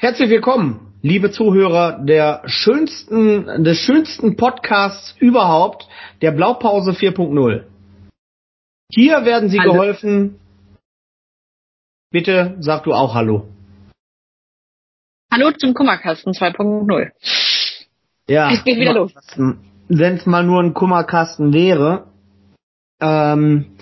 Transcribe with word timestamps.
Herzlich 0.00 0.30
willkommen, 0.30 0.94
liebe 1.02 1.32
Zuhörer 1.32 1.98
der 1.98 2.42
schönsten, 2.46 3.64
des 3.64 3.78
schönsten 3.78 4.36
Podcasts 4.36 5.16
überhaupt, 5.18 5.88
der 6.22 6.30
Blaupause 6.30 6.92
4.0. 6.92 7.64
Hier 8.92 9.24
werden 9.24 9.48
Sie 9.48 9.58
Hallo. 9.58 9.72
geholfen. 9.72 10.38
Bitte 12.12 12.54
sag 12.60 12.84
du 12.84 12.92
auch 12.92 13.16
Hallo. 13.16 13.48
Hallo 15.32 15.50
zum 15.50 15.74
Kummerkasten 15.74 16.32
2.0. 16.32 17.10
Ja. 18.28 18.52
Es 18.52 18.62
geht 18.62 18.78
wieder 18.78 18.92
los. 18.94 19.12
Wenn 19.88 20.14
es 20.14 20.26
mal 20.26 20.44
nur 20.44 20.62
ein 20.62 20.74
Kummerkasten 20.74 21.52
wäre. 21.52 22.06
Ähm, 23.00 23.72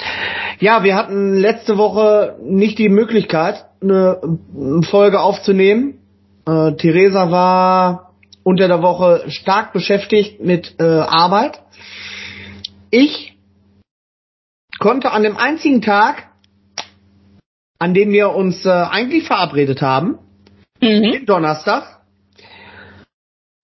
ja, 0.61 0.83
wir 0.83 0.97
hatten 0.97 1.35
letzte 1.35 1.77
Woche 1.77 2.39
nicht 2.43 2.79
die 2.79 2.89
Möglichkeit, 2.89 3.67
eine 3.83 4.19
Folge 4.89 5.21
aufzunehmen. 5.21 5.99
Äh, 6.47 6.77
Theresa 6.77 7.31
war 7.31 8.15
unter 8.43 8.69
der 8.69 8.83
Woche 8.83 9.25
stark 9.31 9.73
beschäftigt 9.73 10.41
mit 10.41 10.77
äh, 10.79 10.85
Arbeit. 10.85 11.61
Ich 12.91 13.37
konnte 14.79 15.11
an 15.11 15.23
dem 15.23 15.37
einzigen 15.37 15.83
Tag, 15.83 16.29
an 17.79 17.95
dem 17.95 18.11
wir 18.11 18.31
uns 18.31 18.65
äh, 18.65 18.71
eigentlich 18.71 19.27
verabredet 19.27 19.83
haben, 19.83 20.19
Mhm. 20.81 21.25
Donnerstag, 21.27 22.01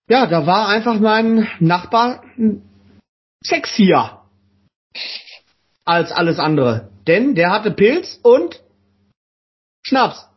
ja, 0.09 0.27
da 0.27 0.47
war 0.47 0.69
einfach 0.69 0.99
mein 0.99 1.49
Nachbar 1.61 2.25
sexier 3.45 4.23
als 5.85 6.13
alles 6.13 6.39
andere. 6.39 6.91
Denn 7.07 7.35
der 7.35 7.51
hatte 7.51 7.71
Pilz 7.71 8.19
und 8.23 8.63
Schnaps. 9.85 10.29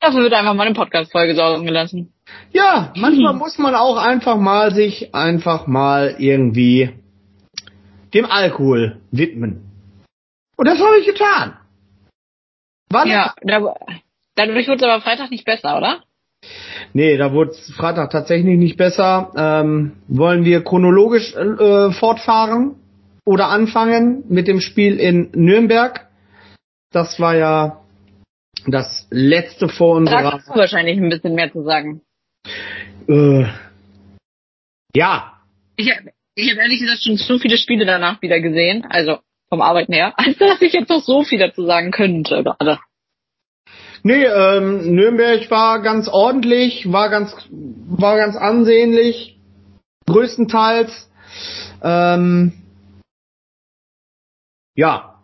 Dafür 0.00 0.22
wird 0.22 0.34
einfach 0.34 0.54
mal 0.54 0.66
eine 0.66 0.74
Podcast-Folge 0.74 1.34
saugen 1.34 1.64
gelassen. 1.64 2.12
Ja, 2.52 2.92
manchmal 2.96 3.32
Mhm. 3.32 3.38
muss 3.38 3.58
man 3.58 3.74
auch 3.74 3.96
einfach 3.96 4.36
mal 4.36 4.74
sich 4.74 5.14
einfach 5.14 5.66
mal 5.66 6.16
irgendwie 6.18 6.90
dem 8.14 8.26
Alkohol 8.26 9.00
widmen. 9.10 9.62
Und 10.56 10.66
das 10.68 10.78
habe 10.80 10.98
ich 10.98 11.06
getan. 11.06 11.56
War 12.90 13.06
Ja, 13.06 13.34
da, 13.42 13.74
dadurch 14.36 14.66
wird 14.68 14.80
es 14.80 14.86
aber 14.86 15.02
Freitag 15.02 15.30
nicht 15.30 15.44
besser, 15.44 15.76
oder? 15.76 16.02
Nee, 16.92 17.16
da 17.16 17.32
wurde 17.32 17.50
es 17.50 17.72
Freitag 17.74 18.10
tatsächlich 18.10 18.56
nicht 18.58 18.76
besser. 18.76 19.32
Ähm, 19.36 19.92
wollen 20.08 20.44
wir 20.44 20.62
chronologisch 20.62 21.34
äh, 21.34 21.90
fortfahren 21.92 22.76
oder 23.24 23.48
anfangen 23.48 24.24
mit 24.28 24.46
dem 24.46 24.60
Spiel 24.60 24.98
in 25.00 25.30
Nürnberg? 25.32 26.06
Das 26.92 27.18
war 27.18 27.34
ja 27.34 27.80
das 28.66 29.06
letzte 29.10 29.68
vor 29.68 29.94
Da 29.94 29.98
unserer. 29.98 30.30
kannst 30.30 30.48
du 30.48 30.54
wahrscheinlich 30.54 30.98
ein 30.98 31.08
bisschen 31.08 31.34
mehr 31.34 31.52
zu 31.52 31.62
sagen. 31.64 32.02
Äh, 33.08 33.44
ja, 34.94 35.40
Ich 35.76 35.90
habe 35.94 36.10
ich 36.34 36.50
hab 36.50 36.58
ehrlich 36.58 36.80
gesagt 36.80 37.02
schon 37.02 37.16
so 37.16 37.38
viele 37.38 37.56
Spiele 37.58 37.86
danach 37.86 38.20
wieder 38.22 38.40
gesehen, 38.40 38.84
also 38.88 39.18
vom 39.48 39.60
Arbeiten 39.62 39.92
her, 39.92 40.14
als 40.18 40.36
dass 40.38 40.60
ich 40.62 40.72
jetzt 40.72 40.88
noch 40.90 41.02
so 41.02 41.22
viel 41.22 41.38
dazu 41.38 41.64
sagen 41.66 41.90
könnte 41.90 42.42
gerade. 42.42 42.78
nee, 44.02 44.24
ähm, 44.24 44.94
Nürnberg 44.94 45.50
war 45.50 45.80
ganz 45.82 46.08
ordentlich, 46.08 46.90
war 46.92 47.08
ganz, 47.10 47.34
war 47.50 48.16
ganz 48.16 48.36
ansehnlich, 48.36 49.38
größtenteils. 50.06 51.10
Ähm, 51.82 52.52
ja, 54.74 55.15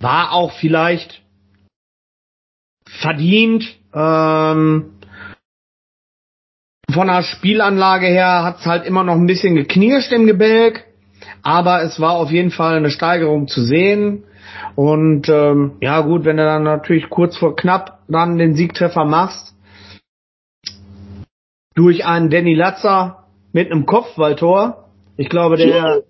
war 0.00 0.32
auch 0.32 0.52
vielleicht 0.52 1.22
verdient. 2.86 3.64
Ähm, 3.94 4.92
von 6.92 7.08
der 7.08 7.22
Spielanlage 7.22 8.06
her 8.06 8.44
hat's 8.44 8.64
halt 8.64 8.86
immer 8.86 9.04
noch 9.04 9.14
ein 9.14 9.26
bisschen 9.26 9.54
geknirscht 9.54 10.12
im 10.12 10.26
Gebälk, 10.26 10.84
aber 11.42 11.82
es 11.82 11.98
war 12.00 12.12
auf 12.12 12.30
jeden 12.30 12.50
Fall 12.50 12.76
eine 12.76 12.90
Steigerung 12.90 13.48
zu 13.48 13.62
sehen. 13.62 14.24
Und 14.74 15.28
ähm, 15.28 15.72
ja 15.80 16.00
gut, 16.00 16.24
wenn 16.24 16.36
du 16.36 16.44
dann 16.44 16.62
natürlich 16.62 17.10
kurz 17.10 17.36
vor 17.36 17.56
knapp 17.56 18.00
dann 18.08 18.38
den 18.38 18.54
Siegtreffer 18.54 19.04
machst, 19.04 19.54
durch 21.74 22.06
einen 22.06 22.30
Danny 22.30 22.54
Latzer 22.54 23.24
mit 23.52 23.70
einem 23.70 23.86
Kopfballtor. 23.86 24.88
Ich 25.16 25.28
glaube, 25.28 25.56
der 25.56 26.02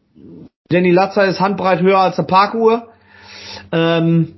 Danny 0.68 0.90
Latzer 0.92 1.26
ist 1.26 1.40
handbreit 1.40 1.80
höher 1.80 1.98
als 1.98 2.18
eine 2.18 2.26
Parkuhr. 2.26 2.88
Ähm, 3.72 4.34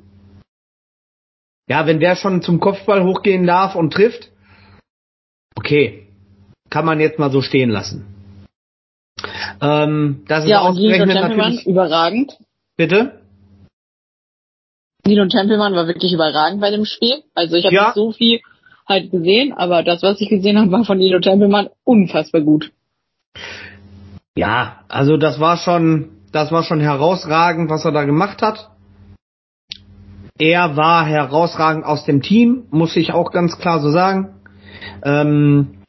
ja, 1.69 1.87
wenn 1.87 2.01
der 2.01 2.17
schon 2.17 2.43
zum 2.43 2.61
Kopfball 2.61 3.05
hochgehen 3.05 3.47
darf 3.47 3.75
und 3.75 3.93
trifft, 3.93 4.31
okay, 5.55 6.07
kann 6.71 6.85
man 6.85 7.01
jetzt 7.01 7.19
mal 7.19 7.31
so 7.31 7.43
stehen 7.43 7.71
lassen. 7.71 8.07
Ähm, 9.61 10.25
das 10.29 10.45
ist 10.45 10.51
Ja, 10.51 10.61
Nino 10.61 10.71
ausgerechnet 10.71 11.11
Tempelmann, 11.13 11.37
natürlich. 11.39 11.67
überragend. 11.67 12.39
Bitte? 12.77 13.21
Nino 15.05 15.27
Tempelmann 15.27 15.75
war 15.75 15.87
wirklich 15.87 16.13
überragend 16.13 16.61
bei 16.61 16.71
dem 16.71 16.85
Spiel. 16.85 17.23
Also 17.35 17.57
ich 17.57 17.65
habe 17.65 17.75
Ja. 17.75 17.85
nicht 17.87 17.95
so 17.95 18.13
viel 18.13 18.41
halt 18.87 19.11
gesehen, 19.11 19.53
aber 19.53 19.83
das, 19.83 20.03
was 20.03 20.21
ich 20.21 20.29
gesehen 20.29 20.59
habe, 20.59 20.71
war 20.73 20.85
von 20.85 20.99
Nino 20.99 21.21
Tempelmann 21.21 21.69
unfassbar 21.85 22.41
gut. 22.41 22.73
Ja, 24.37 24.85
also 24.89 25.17
das 25.17 25.41
war 25.41 25.57
schon, 25.57 26.11
das 26.33 26.53
war 26.53 26.63
schon 26.63 26.81
herausragend, 26.81 27.71
was 27.71 27.85
er 27.85 27.93
da 27.93 28.05
gemacht 28.05 28.41
hat. 28.41 28.71
Er 30.39 30.77
war 30.77 31.05
herausragend 31.05 31.85
aus 31.85 32.05
dem 32.05 32.23
Team, 32.23 32.65
muss 32.71 32.97
ich 32.97 33.13
auch 33.13 33.33
ganz 33.33 33.59
klar 33.59 33.81
so 33.81 33.91
sagen. 33.91 34.35
Ähm, 35.03 35.83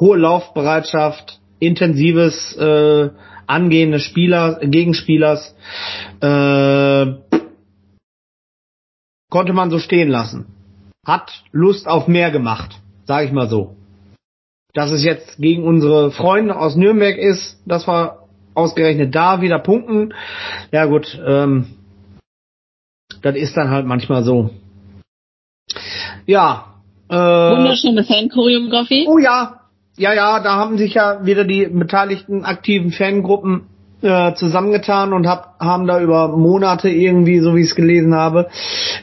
hohe 0.00 0.16
Laufbereitschaft, 0.16 1.40
intensives 1.58 2.56
äh, 2.56 3.10
Angehen 3.46 3.92
des 3.92 4.02
Spieler, 4.02 4.58
Gegenspielers, 4.60 5.54
äh, 6.20 7.06
konnte 9.30 9.52
man 9.52 9.70
so 9.70 9.78
stehen 9.78 10.08
lassen. 10.08 10.46
Hat 11.04 11.44
Lust 11.52 11.86
auf 11.86 12.08
mehr 12.08 12.30
gemacht, 12.30 12.80
sage 13.06 13.26
ich 13.26 13.32
mal 13.32 13.48
so 13.48 13.76
dass 14.76 14.90
es 14.90 15.02
jetzt 15.02 15.38
gegen 15.38 15.64
unsere 15.64 16.10
Freunde 16.10 16.54
aus 16.54 16.76
Nürnberg 16.76 17.16
ist, 17.16 17.58
dass 17.64 17.88
wir 17.88 18.18
ausgerechnet 18.52 19.14
da 19.14 19.40
wieder 19.40 19.58
punkten. 19.58 20.12
Ja 20.70 20.84
gut, 20.84 21.18
ähm, 21.26 21.75
das 23.26 23.36
ist 23.36 23.56
dann 23.56 23.70
halt 23.70 23.86
manchmal 23.86 24.22
so. 24.22 24.50
Ja. 26.26 26.74
Äh, 27.08 27.14
Wunderschöne 27.14 28.04
Fan-Choreografie. 28.04 29.06
oh 29.08 29.18
ja, 29.18 29.60
ja, 29.98 30.12
ja, 30.12 30.40
da 30.40 30.56
haben 30.56 30.78
sich 30.78 30.94
ja 30.94 31.24
wieder 31.24 31.44
die 31.44 31.66
beteiligten 31.66 32.44
aktiven 32.44 32.92
Fangruppen 32.92 33.66
äh, 34.02 34.34
zusammengetan 34.34 35.12
und 35.12 35.26
hab, 35.26 35.58
haben 35.58 35.86
da 35.86 36.00
über 36.00 36.28
Monate 36.28 36.88
irgendwie, 36.88 37.40
so 37.40 37.54
wie 37.56 37.62
ich 37.62 37.70
es 37.70 37.74
gelesen 37.74 38.14
habe, 38.14 38.48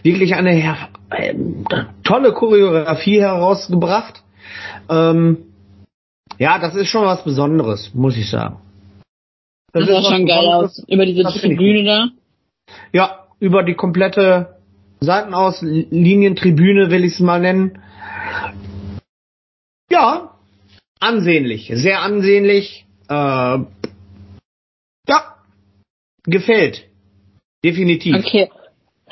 wirklich 0.03 0.35
eine 0.35 0.77
äh, 1.09 1.35
tolle 2.03 2.31
Choreografie 2.33 3.19
herausgebracht. 3.19 4.23
Ähm, 4.89 5.37
ja, 6.37 6.59
das 6.59 6.75
ist 6.75 6.87
schon 6.87 7.05
was 7.05 7.23
Besonderes, 7.23 7.91
muss 7.93 8.15
ich 8.17 8.29
sagen. 8.29 8.57
Das 9.73 9.87
ist 9.87 9.89
sah 9.89 10.03
schon 10.03 10.25
geil 10.25 10.47
aus. 10.47 10.83
Über 10.87 11.05
diese 11.05 11.23
Das 11.23 11.33
Tribüne 11.35 11.83
da. 11.83 12.07
Ja, 12.91 13.22
über 13.43 13.61
die 13.61 13.75
komplette 13.75 14.55
Seitenaus-Linientribüne 15.01 16.89
will 16.89 17.03
ich 17.03 17.15
es 17.15 17.19
mal 17.19 17.41
nennen. 17.41 17.83
Ja, 19.91 20.37
ansehnlich, 21.01 21.69
sehr 21.73 21.99
ansehnlich. 21.99 22.85
Äh, 23.09 23.13
ja, 23.13 23.67
gefällt. 26.23 26.85
Definitiv. 27.65 28.15
Okay. 28.15 28.49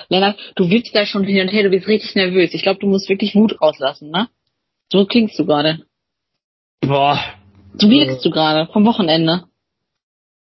Lennart, 0.07 0.39
du 0.55 0.69
wippst 0.69 0.95
da 0.95 1.05
schon 1.05 1.25
hin 1.25 1.41
und 1.41 1.49
her, 1.49 1.63
du 1.63 1.69
bist 1.69 1.87
richtig 1.87 2.15
nervös. 2.15 2.53
Ich 2.53 2.63
glaube, 2.63 2.79
du 2.79 2.87
musst 2.87 3.09
wirklich 3.09 3.35
Wut 3.35 3.61
rauslassen, 3.61 4.11
ne? 4.11 4.29
So 4.89 5.05
klingst 5.05 5.37
du 5.37 5.45
gerade. 5.45 5.85
Boah. 6.79 7.19
So 7.73 7.89
wirkst 7.89 8.23
du 8.25 8.29
gerade 8.29 8.71
vom 8.71 8.85
Wochenende. 8.85 9.43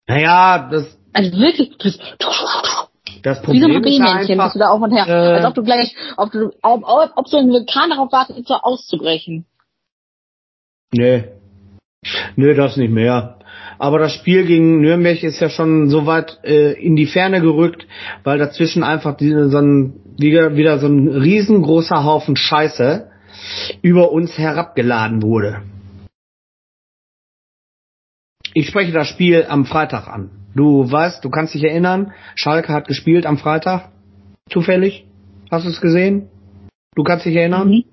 Naja, 0.08 0.69
das, 0.69 0.96
Also 1.12 1.31
wirklich, 1.40 1.69
du 1.72 1.78
bist 1.78 2.02
das 3.21 3.42
wie 3.48 3.60
so 3.60 3.66
ein 3.66 3.74
Problem 3.74 4.04
Rehmännchen, 4.04 4.38
bist 4.38 4.56
du 4.56 4.60
da 4.60 4.69
auf 4.69 4.81
und 4.81 4.92
her. 4.92 5.07
äh, 5.07 5.36
Als 5.38 5.45
ob 5.45 5.56
du 5.56 5.63
gleich, 5.63 5.95
ob 6.18 6.31
du, 6.31 6.51
ob, 6.62 6.83
ob, 6.83 7.12
ob 7.16 7.27
so 7.27 7.38
ein 7.38 7.50
Vulkan 7.50 7.89
darauf 7.89 8.12
wartet, 8.12 8.48
so 8.48 8.56
auszubrechen. 8.56 9.45
Nee. 10.92 11.25
Nö, 12.36 12.56
das 12.56 12.77
nicht 12.77 12.92
mehr. 12.92 13.36
Aber 13.77 14.00
das 14.00 14.13
Spiel 14.13 14.45
gegen 14.45 14.81
Nürnberg 14.81 15.24
ist 15.24 15.39
ja 15.39 15.50
schon 15.50 15.89
so 15.89 16.06
weit 16.06 16.39
äh, 16.44 16.74
in 16.74 16.95
die 16.95 17.06
Ferne 17.06 17.42
gerückt, 17.42 17.88
weil 18.24 18.38
dazwischen 18.38 18.83
einfach 18.83 19.16
diese, 19.16 19.50
so 19.50 19.57
ein, 19.57 19.94
wieder, 20.18 20.57
wieder 20.57 20.80
so 20.80 20.88
ein 20.88 21.07
riesengroßer 21.07 22.04
Haufen 22.04 22.36
Scheiße 22.36 23.10
über 23.81 24.12
uns 24.12 24.38
herabgeladen 24.38 25.21
wurde. 25.21 25.62
Ich 28.54 28.68
spreche 28.68 28.92
das 28.92 29.07
Spiel 29.07 29.46
am 29.48 29.66
Freitag 29.66 30.07
an. 30.07 30.31
Du 30.56 30.90
weißt, 30.92 31.24
du 31.24 31.30
kannst 31.30 31.54
dich 31.54 31.63
erinnern, 31.63 32.13
Schalke 32.36 32.74
hat 32.74 32.88
gespielt 32.88 33.25
am 33.25 33.38
Freitag. 33.38 33.92
Zufällig? 34.50 35.06
Hast 35.51 35.66
du 35.66 35.69
es 35.69 35.81
gesehen? 35.81 36.28
Du 36.96 37.04
kannst 37.04 37.25
dich 37.25 37.36
erinnern? 37.36 37.69
Mhm. 37.69 37.84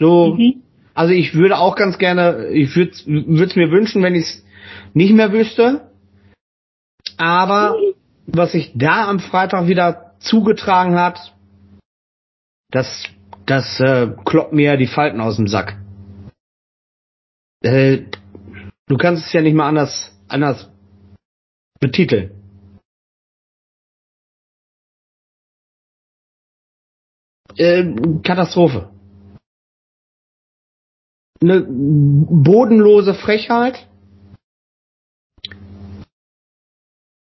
So, 0.00 0.34
Mhm. 0.34 0.62
also 0.94 1.12
ich 1.12 1.34
würde 1.34 1.58
auch 1.58 1.76
ganz 1.76 1.98
gerne, 1.98 2.48
ich 2.48 2.74
würde 2.76 2.92
es 2.92 3.56
mir 3.56 3.70
wünschen, 3.70 4.02
wenn 4.02 4.14
ich 4.14 4.24
es 4.24 4.44
nicht 4.94 5.12
mehr 5.14 5.32
wüsste. 5.32 5.90
Aber 7.18 7.76
was 8.26 8.52
sich 8.52 8.72
da 8.74 9.08
am 9.08 9.20
Freitag 9.20 9.68
wieder 9.68 10.14
zugetragen 10.18 10.96
hat, 10.96 11.34
das, 12.70 13.04
das 13.46 13.78
äh, 13.80 14.08
kloppt 14.24 14.52
mir 14.52 14.76
die 14.76 14.86
Falten 14.88 15.20
aus 15.20 15.36
dem 15.36 15.46
Sack. 15.46 15.76
Äh, 17.62 18.02
du 18.88 18.96
kannst 18.96 19.26
es 19.26 19.32
ja 19.32 19.40
nicht 19.42 19.54
mal 19.54 19.68
anders, 19.68 20.16
anders 20.28 20.70
betiteln. 21.80 22.30
Äh, 27.56 27.84
Katastrophe. 28.22 28.90
Eine 31.40 31.64
bodenlose 31.68 33.14
Frechheit. 33.14 33.86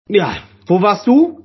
Ja, 0.10 0.38
wo 0.66 0.82
warst 0.82 1.06
du? 1.08 1.44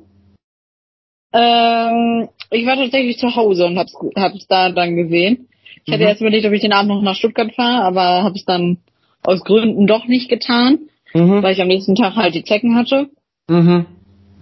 Ähm, 1.33 2.29
ich 2.51 2.67
war 2.67 2.77
tatsächlich 2.77 3.19
zu 3.19 3.35
Hause 3.35 3.67
und 3.67 3.79
hab's, 3.79 3.95
hab's 4.17 4.47
da 4.47 4.71
dann 4.71 4.95
gesehen. 4.97 5.49
Ich 5.85 5.93
hatte 5.93 6.03
Mhm. 6.03 6.09
erst 6.09 6.21
überlegt, 6.21 6.47
ob 6.47 6.53
ich 6.53 6.61
den 6.61 6.73
Abend 6.73 6.91
noch 6.91 7.03
nach 7.03 7.17
Stuttgart 7.17 7.53
fahre, 7.55 7.85
aber 7.85 8.23
hab's 8.23 8.45
dann 8.45 8.79
aus 9.25 9.43
Gründen 9.45 9.87
doch 9.87 10.07
nicht 10.07 10.29
getan, 10.29 10.89
Mhm. 11.15 11.43
weil 11.43 11.53
ich 11.53 11.61
am 11.61 11.69
nächsten 11.69 11.95
Tag 11.95 12.17
halt 12.17 12.35
die 12.35 12.45
Zecken 12.45 12.75
hatte. 12.75 13.11
Mhm. 13.49 13.87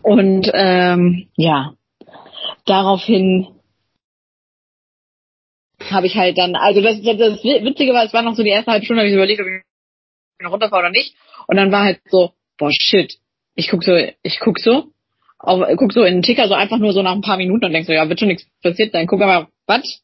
Und 0.03 0.51
ähm, 0.55 1.29
ja, 1.37 1.75
daraufhin 2.65 3.49
habe 5.91 6.07
ich 6.07 6.17
halt 6.17 6.39
dann, 6.39 6.55
also 6.57 6.81
das, 6.81 7.01
das, 7.03 7.17
das 7.17 7.43
Witzige 7.45 7.93
war, 7.93 8.05
es 8.05 8.13
war 8.13 8.23
noch 8.23 8.35
so 8.35 8.43
die 8.43 8.51
erste 8.51 8.71
halbe 8.71 8.85
Stunde, 8.85 9.01
habe 9.01 9.09
ich 9.09 9.15
überlegt, 9.15 9.41
ob 9.41 9.47
ich 9.47 9.63
noch 10.43 10.53
runterfahre 10.53 10.83
oder 10.83 10.91
nicht. 10.91 11.15
Und 11.47 11.57
dann 11.57 11.73
war 11.73 11.85
halt 11.85 12.01
so, 12.09 12.33
boah 12.59 12.71
shit, 12.73 13.19
ich 13.55 13.69
guck 13.69 13.83
so, 13.83 13.97
ich 14.23 14.39
guck 14.41 14.59
so, 14.59 14.85
auf, 15.39 15.63
guck 15.77 15.93
so 15.93 16.03
in 16.05 16.17
den 16.17 16.23
Ticker, 16.23 16.49
so 16.49 16.55
einfach 16.55 16.79
nur 16.79 16.93
so 16.93 17.03
nach 17.03 17.13
ein 17.13 17.23
paar 17.23 17.37
Minuten 17.39 17.65
und 17.65 17.73
denk 17.73 17.87
so, 17.87 17.93
ja, 17.93 18.09
wird 18.09 18.19
schon 18.21 18.29
nichts 18.29 18.47
passiert 18.63 18.93
sein. 18.93 19.07
Guck 19.07 19.21
mal, 19.21 19.49
was? 19.67 20.03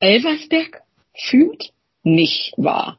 Elversberg 0.00 0.82
führt? 1.14 1.72
Nicht 2.02 2.54
wahr. 2.56 2.98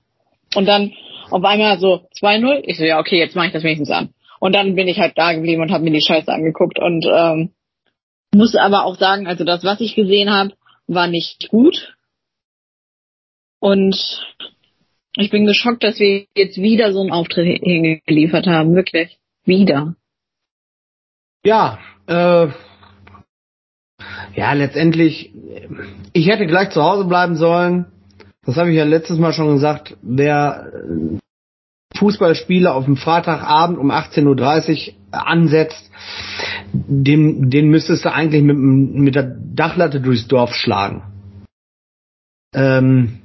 Und 0.56 0.66
dann 0.66 0.94
auf 1.30 1.44
einmal 1.44 1.80
so 1.80 2.08
2-0. 2.20 2.62
Ich 2.66 2.78
so, 2.78 2.84
ja, 2.84 3.00
okay, 3.00 3.18
jetzt 3.18 3.36
mache 3.36 3.48
ich 3.48 3.54
das 3.54 3.64
wenigstens 3.64 3.92
an. 3.92 4.14
Und 4.40 4.54
dann 4.54 4.76
bin 4.76 4.88
ich 4.88 5.00
halt 5.00 5.18
da 5.18 5.34
geblieben 5.34 5.62
und 5.62 5.72
habe 5.72 5.84
mir 5.84 5.92
die 5.92 6.06
Scheiße 6.06 6.32
angeguckt 6.32 6.80
und 6.80 7.06
ähm, 7.06 7.52
muss 8.34 8.56
aber 8.56 8.86
auch 8.86 8.98
sagen, 8.98 9.28
also 9.28 9.44
das, 9.44 9.64
was 9.64 9.82
ich 9.82 9.96
gesehen 9.96 10.32
habe, 10.32 10.54
war 10.88 11.08
nicht 11.08 11.50
gut. 11.50 11.96
Und 13.60 13.96
ich 15.16 15.30
bin 15.30 15.46
geschockt, 15.46 15.84
dass 15.84 16.00
wir 16.00 16.26
jetzt 16.36 16.58
wieder 16.58 16.92
so 16.92 17.02
einen 17.02 17.12
Auftritt 17.12 17.62
hingeliefert 17.62 18.48
haben. 18.48 18.76
Wirklich. 18.76 19.18
Wieder. 19.46 19.96
Ja, 21.44 21.80
äh, 22.08 22.48
ja, 24.36 24.54
letztendlich, 24.54 25.32
ich 26.14 26.28
hätte 26.28 26.46
gleich 26.46 26.70
zu 26.70 26.84
Hause 26.84 27.06
bleiben 27.06 27.36
sollen. 27.36 27.86
Das 28.46 28.58
habe 28.58 28.72
ich 28.72 28.78
ja 28.78 28.86
letztes 28.86 29.20
Mal 29.20 29.34
schon 29.34 29.54
gesagt. 29.54 29.98
Wer 30.02 30.72
äh, 30.74 31.18
Fußballspiele 31.98 32.74
auf 32.74 32.86
dem 32.86 32.98
Freitagabend 32.98 33.78
um 33.78 33.92
18.30 33.92 34.90
Uhr 34.90 35.28
ansetzt, 35.28 35.92
den, 36.74 37.50
den 37.50 37.70
müsstest 37.70 38.06
du 38.06 38.14
eigentlich 38.14 38.42
mit, 38.44 38.58
mit 38.58 39.16
der 39.16 39.24
Dachlatte 39.24 40.02
durchs 40.02 40.28
Dorf 40.28 40.56
schlagen. 40.56 41.04
Ähm, 42.56 43.20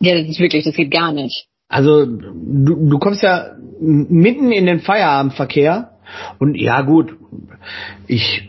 Ja, 0.00 0.16
das 0.16 0.28
ist 0.28 0.38
wirklich, 0.38 0.64
das 0.64 0.76
geht 0.76 0.90
gar 0.90 1.12
nicht. 1.12 1.46
also 1.68 2.06
du, 2.06 2.88
du 2.88 2.98
kommst 2.98 3.22
ja 3.22 3.56
mitten 3.80 4.52
in 4.52 4.66
den 4.66 4.80
Feierabendverkehr 4.80 5.98
und 6.38 6.54
ja 6.54 6.82
gut, 6.82 7.16
ich 8.06 8.48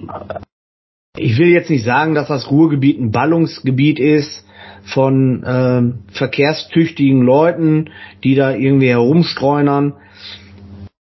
ich 1.18 1.38
will 1.38 1.48
jetzt 1.48 1.69
nicht 1.69 1.86
sagen, 1.86 2.13
dass 2.13 2.28
das 2.28 2.52
Ruhrgebiet 2.52 3.00
ein 3.00 3.12
Ballungsgebiet 3.12 4.00
ist 4.00 4.44
von 4.85 5.43
ähm, 5.45 5.99
verkehrstüchtigen 6.11 7.21
Leuten, 7.21 7.89
die 8.23 8.35
da 8.35 8.51
irgendwie 8.51 8.89
herumstreunern. 8.89 9.93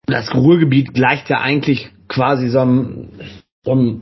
Das 0.06 0.34
Ruhrgebiet 0.34 0.94
gleicht 0.94 1.28
ja 1.28 1.40
eigentlich 1.40 1.90
quasi 2.08 2.48
so, 2.48 2.60
einem, 2.60 3.08
so, 3.64 3.72
einem, 3.72 4.00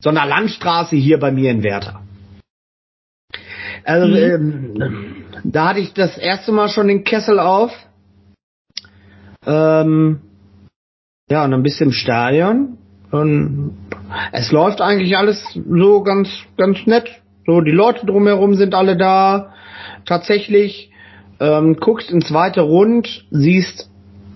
so 0.00 0.08
einer 0.10 0.26
Landstraße 0.26 0.96
hier 0.96 1.18
bei 1.18 1.30
mir 1.32 1.50
in 1.50 1.62
Werther. 1.62 2.02
Also 3.84 4.06
Mhm. 4.06 4.16
ähm, 4.16 5.24
da 5.44 5.68
hatte 5.68 5.80
ich 5.80 5.92
das 5.92 6.18
erste 6.18 6.52
Mal 6.52 6.68
schon 6.68 6.88
den 6.88 7.04
Kessel 7.04 7.38
auf. 7.38 7.72
Ähm, 9.46 10.20
ja, 11.30 11.44
und 11.44 11.50
dann 11.50 11.62
bist 11.62 11.80
du 11.80 11.84
im 11.84 11.92
Stadion. 11.92 12.78
Und 13.10 13.76
es 14.32 14.52
läuft 14.52 14.80
eigentlich 14.80 15.16
alles 15.16 15.42
so 15.54 16.02
ganz, 16.02 16.28
ganz 16.56 16.86
nett. 16.86 17.08
So, 17.48 17.62
die 17.62 17.70
Leute 17.70 18.04
drumherum 18.04 18.56
sind 18.56 18.74
alle 18.74 18.94
da. 18.98 19.54
Tatsächlich, 20.04 20.92
ähm, 21.40 21.78
guckst 21.80 22.10
ins 22.10 22.30
weite 22.30 22.60
Rund, 22.60 23.24
siehst, 23.30 23.88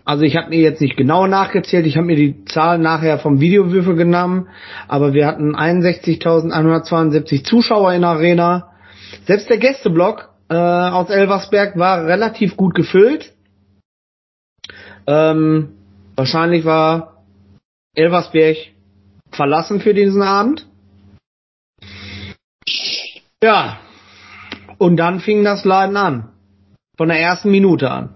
also 0.07 0.23
ich 0.25 0.35
habe 0.35 0.49
mir 0.49 0.61
jetzt 0.61 0.81
nicht 0.81 0.97
genau 0.97 1.27
nachgezählt, 1.27 1.85
ich 1.85 1.99
habe 1.99 2.07
mir 2.07 2.17
die 2.17 2.47
Zahlen 2.47 2.81
nachher 2.81 3.19
vom 3.19 3.39
Videowürfel 3.39 3.97
genommen, 3.97 4.49
aber 4.89 5.13
wir 5.13 5.27
hatten 5.27 5.55
61.172 5.55 7.45
Zuschauer 7.45 7.93
in 7.93 8.01
der 8.01 8.11
Arena. 8.13 8.71
Selbst 9.27 9.51
der 9.51 9.59
Gästeblock 9.59 10.31
äh, 10.49 10.55
aus 10.55 11.11
Elversberg 11.11 11.77
war 11.77 12.07
relativ 12.07 12.57
gut 12.57 12.75
gefüllt. 12.75 13.35
Ähm, 15.07 15.75
wahrscheinlich 16.17 16.65
war 16.65 17.25
Elversberg 17.95 18.57
verlassen 19.31 19.83
für 19.83 19.93
diesen 19.93 20.23
Abend. 20.23 20.67
Ja. 23.43 23.81
Und 24.79 24.97
dann 24.97 25.21
fing 25.21 25.45
das 25.45 25.65
Leiden 25.65 25.97
an. 25.97 26.33
Von 26.97 27.09
der 27.09 27.21
ersten 27.21 27.51
Minute 27.51 27.91
an. 27.91 28.15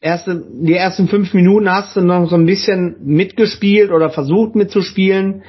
Erste, 0.00 0.44
die 0.50 0.74
ersten 0.74 1.08
fünf 1.08 1.32
Minuten 1.32 1.70
hast 1.70 1.96
du 1.96 2.00
noch 2.00 2.28
so 2.28 2.34
ein 2.34 2.46
bisschen 2.46 2.96
mitgespielt 3.04 3.90
oder 3.90 4.10
versucht 4.10 4.56
mitzuspielen. 4.56 5.44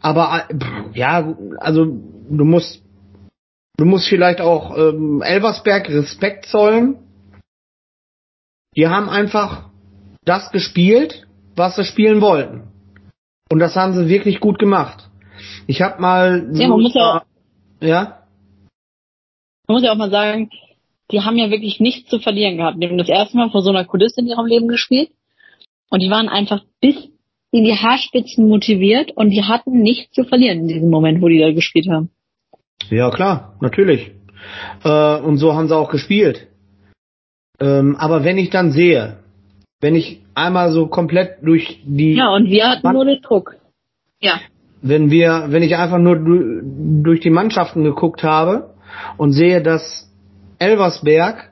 Aber 0.00 0.44
äh, 0.48 0.54
ja, 0.94 1.34
also 1.58 1.84
du 1.84 2.44
musst 2.44 2.82
du 3.76 3.84
musst 3.84 4.08
vielleicht 4.08 4.40
auch 4.40 4.76
ähm, 4.76 5.20
Elversberg 5.22 5.88
Respekt 5.88 6.46
zollen. 6.46 6.98
Die 8.76 8.86
haben 8.86 9.08
einfach 9.08 9.70
das 10.24 10.52
gespielt, 10.52 11.26
was 11.56 11.74
sie 11.74 11.84
spielen 11.84 12.20
wollten. 12.20 12.68
Und 13.50 13.58
das 13.58 13.74
haben 13.74 13.94
sie 13.94 14.08
wirklich 14.08 14.38
gut 14.38 14.60
gemacht. 14.60 15.09
Ich 15.66 15.82
habe 15.82 16.00
mal 16.00 16.50
Ja, 16.54 16.68
man 16.68 16.80
muss 16.80 16.94
ja, 16.94 17.22
ja 17.80 18.16
man 19.66 19.76
muss 19.76 19.84
ja 19.84 19.92
auch 19.92 19.96
mal 19.96 20.10
sagen, 20.10 20.50
die 21.12 21.20
haben 21.20 21.36
ja 21.36 21.50
wirklich 21.50 21.78
nichts 21.78 22.10
zu 22.10 22.18
verlieren 22.18 22.56
gehabt. 22.56 22.82
Die 22.82 22.88
haben 22.88 22.98
das 22.98 23.08
erste 23.08 23.36
Mal 23.36 23.50
vor 23.50 23.62
so 23.62 23.70
einer 23.70 23.84
Kulisse 23.84 24.20
in 24.20 24.26
ihrem 24.26 24.46
Leben 24.46 24.66
gespielt. 24.68 25.10
Und 25.90 26.02
die 26.02 26.10
waren 26.10 26.28
einfach 26.28 26.64
bis 26.80 26.96
in 27.52 27.64
die 27.64 27.74
Haarspitzen 27.76 28.48
motiviert 28.48 29.12
und 29.16 29.30
die 29.30 29.42
hatten 29.42 29.80
nichts 29.82 30.12
zu 30.14 30.24
verlieren 30.24 30.60
in 30.60 30.68
diesem 30.68 30.90
Moment, 30.90 31.20
wo 31.20 31.28
die 31.28 31.38
da 31.38 31.52
gespielt 31.52 31.88
haben. 31.88 32.10
Ja, 32.90 33.10
klar, 33.10 33.56
natürlich. 33.60 34.12
Äh, 34.84 35.16
und 35.20 35.36
so 35.38 35.54
haben 35.54 35.68
sie 35.68 35.76
auch 35.76 35.90
gespielt. 35.90 36.48
Ähm, 37.60 37.96
aber 37.96 38.24
wenn 38.24 38.38
ich 38.38 38.50
dann 38.50 38.72
sehe, 38.72 39.18
wenn 39.80 39.94
ich 39.94 40.20
einmal 40.34 40.72
so 40.72 40.86
komplett 40.86 41.38
durch 41.42 41.80
die, 41.84 42.14
Ja, 42.14 42.34
und 42.34 42.48
wir 42.50 42.68
hatten 42.68 42.82
Wann- 42.84 42.94
nur 42.94 43.04
den 43.04 43.20
Druck. 43.20 43.56
Ja. 44.20 44.40
Wenn 44.82 45.10
wir, 45.10 45.46
wenn 45.48 45.62
ich 45.62 45.76
einfach 45.76 45.98
nur 45.98 46.16
du, 46.16 46.62
durch 47.02 47.20
die 47.20 47.30
Mannschaften 47.30 47.84
geguckt 47.84 48.22
habe 48.22 48.74
und 49.16 49.32
sehe, 49.32 49.62
dass 49.62 50.10
Elversberg 50.58 51.50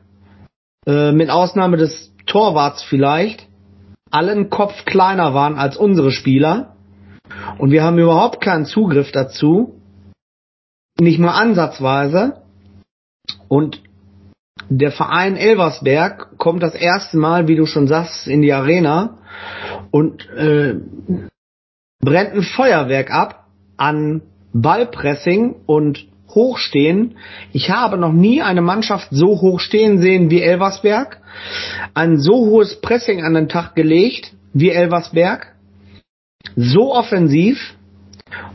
äh, 0.87 1.13
mit 1.13 1.31
Ausnahme 1.31 1.77
des 1.77 2.15
Torwarts 2.27 2.83
vielleicht 2.83 3.47
allen 4.11 4.49
Kopf 4.49 4.85
kleiner 4.85 5.35
waren 5.35 5.57
als 5.57 5.77
unsere 5.77 6.11
Spieler 6.11 6.77
und 7.59 7.71
wir 7.71 7.83
haben 7.83 7.99
überhaupt 7.99 8.41
keinen 8.41 8.65
Zugriff 8.65 9.13
dazu, 9.13 9.81
nicht 10.99 11.19
mal 11.19 11.39
ansatzweise 11.39 12.43
und 13.49 13.83
der 14.71 14.93
Verein 14.93 15.37
Elversberg 15.37 16.39
kommt 16.39 16.63
das 16.63 16.75
erste 16.75 17.17
Mal, 17.17 17.49
wie 17.49 17.57
du 17.57 17.67
schon 17.67 17.87
sagst, 17.87 18.27
in 18.27 18.43
die 18.43 18.53
Arena 18.53 19.19
und 19.91 20.29
äh, 20.31 20.77
brennt 22.01 22.33
ein 22.33 22.43
Feuerwerk 22.43 23.11
ab 23.11 23.47
an 23.77 24.23
Ballpressing 24.53 25.55
und 25.67 26.07
Hochstehen. 26.35 27.17
Ich 27.53 27.71
habe 27.71 27.97
noch 27.97 28.13
nie 28.13 28.43
eine 28.43 28.61
Mannschaft 28.61 29.09
so 29.11 29.41
hoch 29.41 29.61
stehen 29.61 29.99
sehen 29.99 30.31
wie 30.31 30.43
Elversberg, 30.43 31.21
ein 31.95 32.19
so 32.19 32.47
hohes 32.47 32.81
Pressing 32.81 33.25
an 33.25 33.35
den 33.35 33.49
Tag 33.49 33.75
gelegt 33.75 34.35
wie 34.53 34.71
Elversberg, 34.71 35.55
so 36.55 36.95
offensiv 36.95 37.75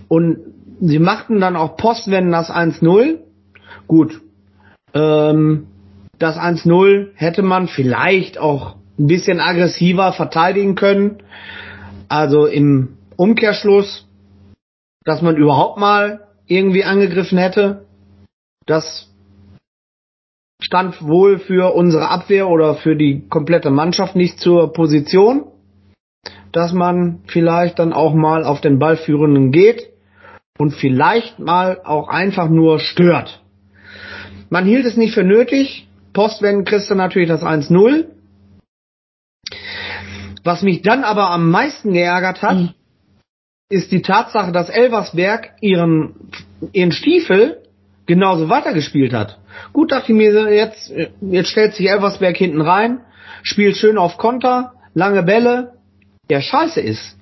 und 0.07 0.37
sie 0.81 0.99
machten 0.99 1.39
dann 1.39 1.55
auch 1.55 1.77
Postwenden 1.77 2.31
das 2.31 2.51
1-0. 2.51 3.19
Gut. 3.87 4.21
Ähm, 4.93 5.67
das 6.19 6.37
1-0 6.37 7.07
hätte 7.15 7.41
man 7.41 7.67
vielleicht 7.67 8.37
auch 8.37 8.75
ein 8.99 9.07
bisschen 9.07 9.39
aggressiver 9.39 10.13
verteidigen 10.13 10.75
können. 10.75 11.17
Also 12.07 12.45
im 12.45 12.97
Umkehrschluss, 13.23 14.05
dass 15.05 15.21
man 15.21 15.37
überhaupt 15.37 15.77
mal 15.77 16.27
irgendwie 16.45 16.83
angegriffen 16.83 17.37
hätte. 17.37 17.85
Das 18.65 19.09
stand 20.61 21.01
wohl 21.01 21.39
für 21.39 21.73
unsere 21.73 22.09
Abwehr 22.09 22.49
oder 22.49 22.75
für 22.75 22.95
die 22.97 23.27
komplette 23.29 23.69
Mannschaft 23.69 24.15
nicht 24.17 24.39
zur 24.39 24.73
Position, 24.73 25.45
dass 26.51 26.73
man 26.73 27.21
vielleicht 27.27 27.79
dann 27.79 27.93
auch 27.93 28.13
mal 28.13 28.43
auf 28.43 28.59
den 28.59 28.77
Ballführenden 28.77 29.51
geht 29.51 29.89
und 30.57 30.71
vielleicht 30.71 31.39
mal 31.39 31.79
auch 31.85 32.09
einfach 32.09 32.49
nur 32.49 32.79
stört. 32.79 33.41
Man 34.49 34.65
hielt 34.65 34.85
es 34.85 34.97
nicht 34.97 35.13
für 35.13 35.23
nötig. 35.23 35.87
Postwenden 36.11 36.65
kriegst 36.65 36.89
du 36.89 36.95
natürlich 36.95 37.29
das 37.29 37.41
1-0. 37.41 38.05
Was 40.43 40.61
mich 40.61 40.81
dann 40.81 41.03
aber 41.05 41.31
am 41.31 41.49
meisten 41.49 41.93
geärgert 41.93 42.41
hat, 42.41 42.57
mhm. 42.57 42.69
Ist 43.69 43.91
die 43.91 44.01
Tatsache, 44.01 44.51
dass 44.51 44.69
Elversberg 44.69 45.51
ihren, 45.61 46.29
ihren 46.73 46.91
Stiefel 46.91 47.63
genauso 48.05 48.49
weitergespielt 48.49 49.13
hat. 49.13 49.39
Gut, 49.71 49.91
dachte 49.91 50.11
ich 50.11 50.17
mir, 50.17 50.53
jetzt, 50.53 50.91
jetzt 51.21 51.49
stellt 51.49 51.73
sich 51.73 51.89
Elversberg 51.89 52.35
hinten 52.37 52.61
rein, 52.61 53.01
spielt 53.41 53.77
schön 53.77 53.97
auf 53.97 54.17
Konter, 54.17 54.73
lange 54.93 55.23
Bälle. 55.23 55.73
Der 56.29 56.41
Scheiße 56.41 56.81
ist, 56.81 57.17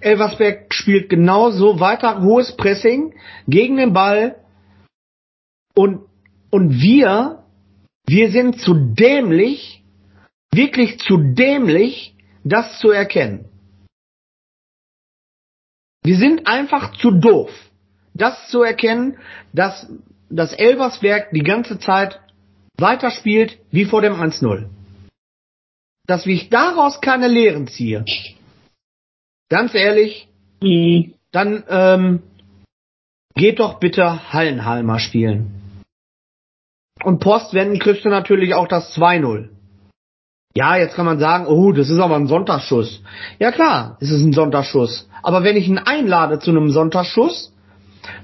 Elversberg 0.00 0.72
spielt 0.72 1.08
genauso 1.08 1.80
weiter, 1.80 2.22
hohes 2.22 2.56
Pressing 2.56 3.14
gegen 3.46 3.76
den 3.76 3.92
Ball 3.92 4.36
und, 5.74 6.00
und 6.50 6.80
wir, 6.80 7.44
wir 8.06 8.30
sind 8.30 8.60
zu 8.60 8.74
dämlich, 8.74 9.84
wirklich 10.52 10.98
zu 10.98 11.16
dämlich, 11.18 12.14
das 12.44 12.78
zu 12.78 12.90
erkennen. 12.90 13.49
Wir 16.02 16.16
sind 16.16 16.46
einfach 16.46 16.96
zu 16.96 17.10
doof, 17.10 17.50
das 18.14 18.48
zu 18.48 18.62
erkennen, 18.62 19.18
dass 19.52 19.86
das 20.30 20.52
Elversberg 20.52 21.30
die 21.32 21.42
ganze 21.42 21.78
Zeit 21.78 22.20
weiterspielt 22.78 23.58
wie 23.70 23.84
vor 23.84 24.00
dem 24.00 24.14
1-0. 24.14 24.68
Dass 26.06 26.26
ich 26.26 26.48
daraus 26.48 27.00
keine 27.00 27.28
Lehren 27.28 27.68
ziehe. 27.68 28.04
Ganz 29.50 29.74
ehrlich, 29.74 30.28
mhm. 30.62 31.14
dann 31.32 31.64
ähm, 31.68 32.22
geht 33.34 33.58
doch 33.60 33.78
bitte 33.78 34.32
Hallenhalmer 34.32 34.98
spielen. 34.98 35.60
Und 37.02 37.20
Postwenden 37.20 37.78
kriegst 37.78 38.04
du 38.04 38.08
natürlich 38.08 38.54
auch 38.54 38.68
das 38.68 38.96
2-0. 38.96 39.48
Ja, 40.54 40.76
jetzt 40.76 40.96
kann 40.96 41.06
man 41.06 41.18
sagen, 41.18 41.46
oh, 41.46 41.72
das 41.72 41.90
ist 41.90 42.00
aber 42.00 42.16
ein 42.16 42.26
Sonntagsschuss. 42.26 43.02
Ja 43.38 43.52
klar, 43.52 43.96
es 44.00 44.10
ist 44.10 44.22
ein 44.22 44.32
Sonntagsschuss. 44.32 45.08
Aber 45.22 45.44
wenn 45.44 45.56
ich 45.56 45.68
ihn 45.68 45.78
einlade 45.78 46.38
zu 46.40 46.50
einem 46.50 46.70
Sonntagsschuss, 46.70 47.52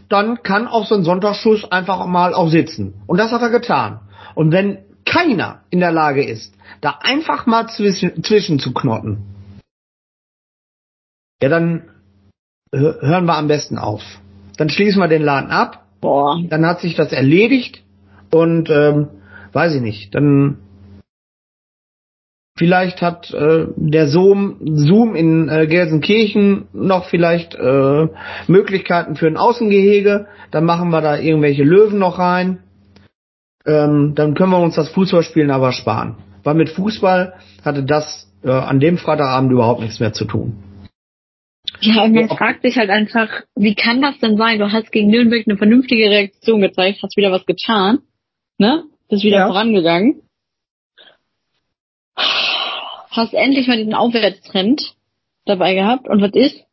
dann 0.09 0.43
kann 0.43 0.67
auch 0.67 0.87
so 0.87 0.95
ein 0.95 1.05
Sonntagsschuss 1.05 1.71
einfach 1.71 2.05
mal 2.07 2.35
auch 2.35 2.49
sitzen. 2.49 2.95
Und 3.07 3.19
das 3.19 3.31
hat 3.31 3.43
er 3.43 3.51
getan. 3.51 4.01
Und 4.35 4.51
wenn 4.51 4.79
keiner 5.05 5.63
in 5.71 5.81
der 5.81 5.93
Lage 5.93 6.25
ist, 6.25 6.55
da 6.81 6.99
einfach 7.01 7.47
mal 7.47 7.69
zwischen, 7.69 8.23
zwischen 8.25 8.59
zu 8.59 8.75
knoten, 8.75 9.19
ja, 11.43 11.49
dann 11.49 11.91
hören 12.73 13.27
wir 13.27 13.37
am 13.37 13.47
besten 13.47 13.79
auf. 13.79 14.03
Dann 14.57 14.69
schließen 14.69 15.01
wir 15.01 15.09
den 15.09 15.23
Laden 15.23 15.51
ab. 15.51 15.85
Boah. 16.01 16.41
Dann 16.49 16.67
hat 16.67 16.81
sich 16.81 16.95
das 16.95 17.13
erledigt 17.13 17.83
und 18.31 18.71
ähm, 18.71 19.09
weiß 19.53 19.75
ich 19.75 19.83
nicht. 19.83 20.15
Dann 20.15 20.59
Vielleicht 22.59 23.03
hat 23.03 23.35
äh, 23.35 23.67
der 23.77 24.09
Zoom, 24.09 24.57
Zoom 24.65 25.15
in 25.15 25.49
äh, 25.51 25.67
Gelsenkirchen 25.67 26.69
noch 26.73 27.05
vielleicht 27.05 27.55
äh, 27.55 28.09
Möglichkeiten 28.47 29.15
für 29.17 29.27
ein 29.27 29.37
Außengehege. 29.37 30.27
Dann 30.51 30.65
machen 30.65 30.89
wir 30.89 31.03
da 31.03 31.19
irgendwelche 31.19 31.65
Löwen 31.65 31.99
noch 31.99 32.19
rein. 32.19 32.61
Ähm, 33.67 34.15
dann 34.15 34.35
können 34.35 34.53
wir 34.53 34.61
uns 34.61 34.75
das 34.75 34.89
Fußballspielen 34.89 35.51
aber 35.51 35.73
sparen. 35.73 36.17
Weil 36.45 36.55
mit 36.55 36.71
Fußball 36.71 37.35
hatte 37.63 37.83
das 37.83 38.33
äh, 38.43 38.51
an 38.51 38.81
dem 38.81 38.97
Freitagabend 38.97 39.53
überhaupt 39.53 39.83
nichts 39.83 40.01
mehr 40.01 40.15
zu 40.15 40.25
tun. 40.25 40.63
Ja, 41.81 42.05
und 42.05 42.15
man 42.15 42.29
fragt 42.29 42.63
sich 42.63 42.79
halt 42.79 42.89
einfach, 42.89 43.29
wie 43.55 43.75
kann 43.75 44.01
das 44.01 44.19
denn 44.19 44.39
sein? 44.39 44.61
Du 44.61 44.73
hast 44.73 44.93
gegen 44.93 45.11
Nürnberg 45.11 45.45
eine 45.47 45.59
vernünftige 45.59 46.09
Reaktion 46.09 46.63
gezeigt, 46.63 47.01
hast 47.03 47.19
wieder 47.19 47.33
was 47.33 47.45
getan, 47.45 47.99
ne? 48.57 48.85
Bist 49.11 49.25
wieder 49.25 49.39
ja. 49.41 49.47
vorangegangen 49.47 50.23
hast 52.17 53.35
endlich 53.35 53.67
mal 53.69 53.77
diesen 53.77 53.95
Aufwärtstrend 53.95 54.95
dabei 55.45 55.75
gehabt 55.75 56.09
und 56.09 56.21
was 56.23 56.33
ist? 56.35 56.65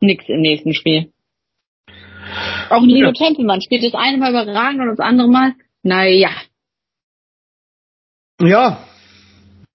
Nix 0.00 0.28
im 0.28 0.40
nächsten 0.40 0.74
Spiel. 0.74 1.12
Auch 2.70 2.82
Nino 2.82 3.08
ja. 3.08 3.12
Tempelmann 3.12 3.60
spielt 3.60 3.84
das 3.84 3.94
eine 3.94 4.18
Mal 4.18 4.30
überragend 4.30 4.80
und 4.80 4.88
das 4.88 5.00
andere 5.00 5.28
Mal, 5.28 5.52
naja. 5.82 6.30
Ja, 8.40 8.78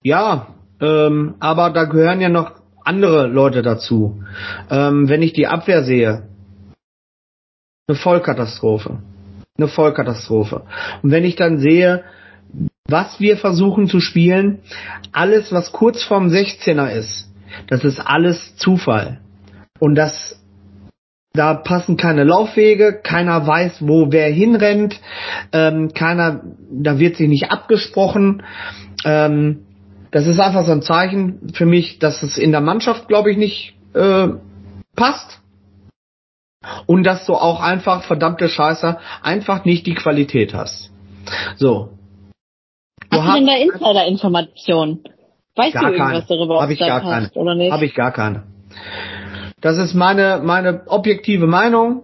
ja, 0.01 0.55
ähm, 0.81 1.35
aber 1.39 1.69
da 1.69 1.85
gehören 1.85 2.21
ja 2.21 2.29
noch 2.29 2.51
andere 2.83 3.27
Leute 3.27 3.61
dazu. 3.61 4.23
Ähm, 4.69 5.09
wenn 5.09 5.21
ich 5.21 5.33
die 5.33 5.47
Abwehr 5.47 5.83
sehe, 5.83 6.27
eine 7.87 7.97
Vollkatastrophe. 7.97 8.99
Eine 9.57 9.67
Vollkatastrophe. 9.67 10.63
Und 11.01 11.11
wenn 11.11 11.23
ich 11.23 11.35
dann 11.35 11.59
sehe, 11.59 12.03
was 12.87 13.19
wir 13.19 13.37
versuchen 13.37 13.87
zu 13.87 13.99
spielen, 13.99 14.59
alles, 15.11 15.51
was 15.51 15.71
kurz 15.71 16.03
vorm 16.03 16.27
16er 16.27 16.89
ist, 16.89 17.29
das 17.67 17.83
ist 17.83 17.99
alles 17.99 18.55
Zufall. 18.57 19.19
Und 19.79 19.95
das, 19.95 20.41
da 21.33 21.53
passen 21.53 21.97
keine 21.97 22.23
Laufwege, 22.23 22.99
keiner 23.03 23.45
weiß, 23.45 23.77
wo 23.81 24.11
wer 24.11 24.29
hinrennt, 24.29 24.99
ähm, 25.51 25.93
keiner, 25.93 26.41
da 26.71 26.99
wird 26.99 27.17
sich 27.17 27.27
nicht 27.27 27.51
abgesprochen. 27.51 28.43
Ähm, 29.05 29.65
das 30.11 30.25
ist 30.25 30.39
einfach 30.39 30.65
so 30.65 30.71
ein 30.71 30.81
Zeichen 30.81 31.51
für 31.53 31.65
mich, 31.65 31.99
dass 31.99 32.23
es 32.23 32.37
in 32.37 32.51
der 32.51 32.61
Mannschaft, 32.61 33.07
glaube 33.07 33.31
ich, 33.31 33.37
nicht 33.37 33.75
äh, 33.93 34.29
passt. 34.95 35.41
Und 36.85 37.03
dass 37.03 37.25
du 37.25 37.35
auch 37.35 37.61
einfach, 37.61 38.03
verdammte 38.03 38.49
Scheiße, 38.49 38.97
einfach 39.21 39.63
nicht 39.63 39.85
die 39.85 39.93
Qualität 39.93 40.53
hast. 40.53 40.91
So, 41.55 41.96
hast 43.11 43.27
du 43.27 43.33
denn 43.33 43.47
da 43.47 43.55
Insider-Informationen? 43.55 45.03
Weißt 45.55 45.75
du 45.75 45.79
irgendwas 45.79 46.27
keine. 46.27 46.39
darüber, 46.39 46.63
ob 46.63 46.69
ich 46.69 46.79
gar 46.79 47.01
keine. 47.01 47.29
oder 47.33 47.55
nicht? 47.55 47.71
Habe 47.71 47.85
ich 47.85 47.95
gar 47.95 48.11
keine. 48.11 48.43
Das 49.61 49.77
ist 49.77 49.95
meine, 49.95 50.41
meine 50.43 50.83
objektive 50.87 51.47
Meinung. 51.47 52.03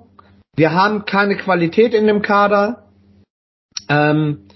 Wir 0.56 0.74
haben 0.74 1.06
keine 1.06 1.36
Qualität 1.38 1.94
in 1.94 2.08
dem 2.08 2.22
Kader. 2.22 2.84
Ähm, 3.90 4.48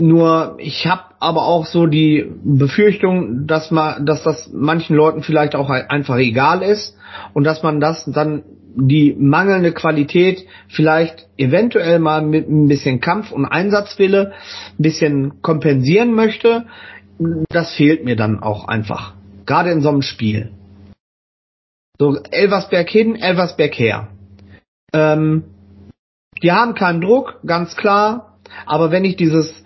nur 0.00 0.56
ich 0.58 0.86
habe 0.86 1.02
aber 1.18 1.46
auch 1.46 1.66
so 1.66 1.86
die 1.86 2.32
Befürchtung, 2.44 3.46
dass 3.46 3.70
man, 3.70 4.06
dass 4.06 4.22
das 4.22 4.50
manchen 4.52 4.94
Leuten 4.94 5.22
vielleicht 5.22 5.56
auch 5.56 5.70
einfach 5.70 6.16
egal 6.16 6.62
ist 6.62 6.96
und 7.34 7.44
dass 7.44 7.62
man 7.62 7.80
das 7.80 8.04
dann 8.06 8.44
die 8.80 9.14
mangelnde 9.18 9.72
Qualität 9.72 10.46
vielleicht 10.68 11.26
eventuell 11.36 11.98
mal 11.98 12.22
mit 12.22 12.48
ein 12.48 12.68
bisschen 12.68 13.00
Kampf 13.00 13.32
und 13.32 13.44
Einsatzwille 13.44 14.32
ein 14.78 14.82
bisschen 14.82 15.42
kompensieren 15.42 16.14
möchte, 16.14 16.66
das 17.48 17.74
fehlt 17.74 18.04
mir 18.04 18.14
dann 18.14 18.40
auch 18.40 18.68
einfach. 18.68 19.14
Gerade 19.46 19.70
in 19.72 19.80
so 19.80 19.88
einem 19.88 20.02
Spiel. 20.02 20.52
So, 21.98 22.16
Elversberg 22.30 22.88
hin, 22.88 23.16
Elversberg 23.16 23.76
her. 23.76 24.08
Ähm, 24.92 25.44
die 26.42 26.52
haben 26.52 26.74
keinen 26.74 27.00
Druck, 27.00 27.40
ganz 27.44 27.74
klar. 27.74 28.38
Aber 28.64 28.92
wenn 28.92 29.04
ich 29.04 29.16
dieses 29.16 29.64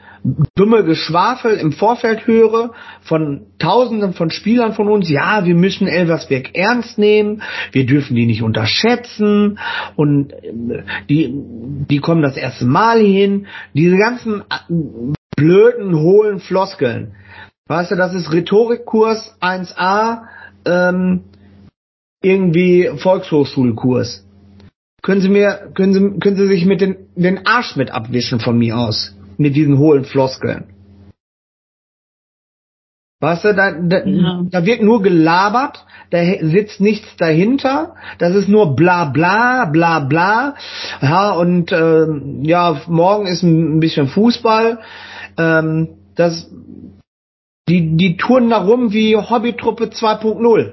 dumme 0.54 0.84
Geschwafel 0.84 1.56
im 1.56 1.72
Vorfeld 1.72 2.26
höre 2.26 2.72
von 3.02 3.46
Tausenden 3.58 4.12
von 4.12 4.30
Spielern 4.30 4.72
von 4.72 4.88
uns, 4.88 5.08
ja, 5.08 5.44
wir 5.44 5.54
müssen 5.54 5.86
Elversberg 5.88 6.54
ernst 6.54 6.98
nehmen, 6.98 7.42
wir 7.72 7.86
dürfen 7.86 8.14
die 8.14 8.26
nicht 8.26 8.42
unterschätzen 8.42 9.58
und 9.96 10.32
äh, 10.32 10.84
die, 11.08 11.32
die 11.34 11.98
kommen 11.98 12.22
das 12.22 12.36
erste 12.36 12.64
Mal 12.64 13.00
hin. 13.00 13.46
Diese 13.74 13.96
ganzen 13.96 14.42
äh, 14.42 15.14
blöden, 15.36 15.96
hohlen 15.96 16.38
Floskeln. 16.38 17.14
Weißt 17.66 17.90
du, 17.90 17.96
das 17.96 18.14
ist 18.14 18.32
Rhetorikkurs 18.32 19.36
1a, 19.40 20.22
ähm, 20.64 21.24
irgendwie 22.22 22.90
Volkshochschulkurs. 22.96 24.26
Können 25.02 25.20
Sie 25.20 25.28
mir, 25.28 25.72
können 25.74 25.94
Sie, 25.94 26.20
können 26.20 26.36
Sie 26.36 26.46
sich 26.46 26.64
mit 26.64 26.80
den, 26.80 26.96
den 27.16 27.44
Arsch 27.46 27.74
mit 27.74 27.90
abwischen 27.90 28.38
von 28.38 28.56
mir 28.56 28.78
aus? 28.78 29.16
Mit 29.38 29.56
diesen 29.56 29.78
hohlen 29.78 30.04
Floskeln. 30.04 30.72
Weißt 33.22 33.44
du, 33.44 33.54
da, 33.54 33.70
da, 33.70 34.04
ja. 34.04 34.42
da 34.50 34.66
wird 34.66 34.82
nur 34.82 35.00
gelabert, 35.00 35.86
da 36.10 36.18
sitzt 36.24 36.80
nichts 36.80 37.06
dahinter, 37.18 37.94
das 38.18 38.34
ist 38.34 38.48
nur 38.48 38.74
bla 38.74 39.04
bla, 39.04 39.66
bla 39.66 40.00
bla. 40.00 40.56
Ja, 41.00 41.30
und 41.30 41.70
äh, 41.70 42.06
ja, 42.42 42.80
morgen 42.88 43.28
ist 43.28 43.44
ein 43.44 43.78
bisschen 43.78 44.08
Fußball. 44.08 44.80
Ähm, 45.38 45.90
das, 46.16 46.50
die, 47.68 47.96
die 47.96 48.16
touren 48.16 48.50
da 48.50 48.58
rum 48.58 48.92
wie 48.92 49.16
Hobbytruppe 49.16 49.84
2.0. 49.84 50.72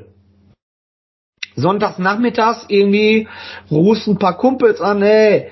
Sonntags 1.55 1.99
nachmittags 1.99 2.65
irgendwie 2.67 3.27
rufen 3.69 4.15
ein 4.15 4.19
paar 4.19 4.37
Kumpels 4.37 4.81
an, 4.81 5.03
hey, 5.03 5.51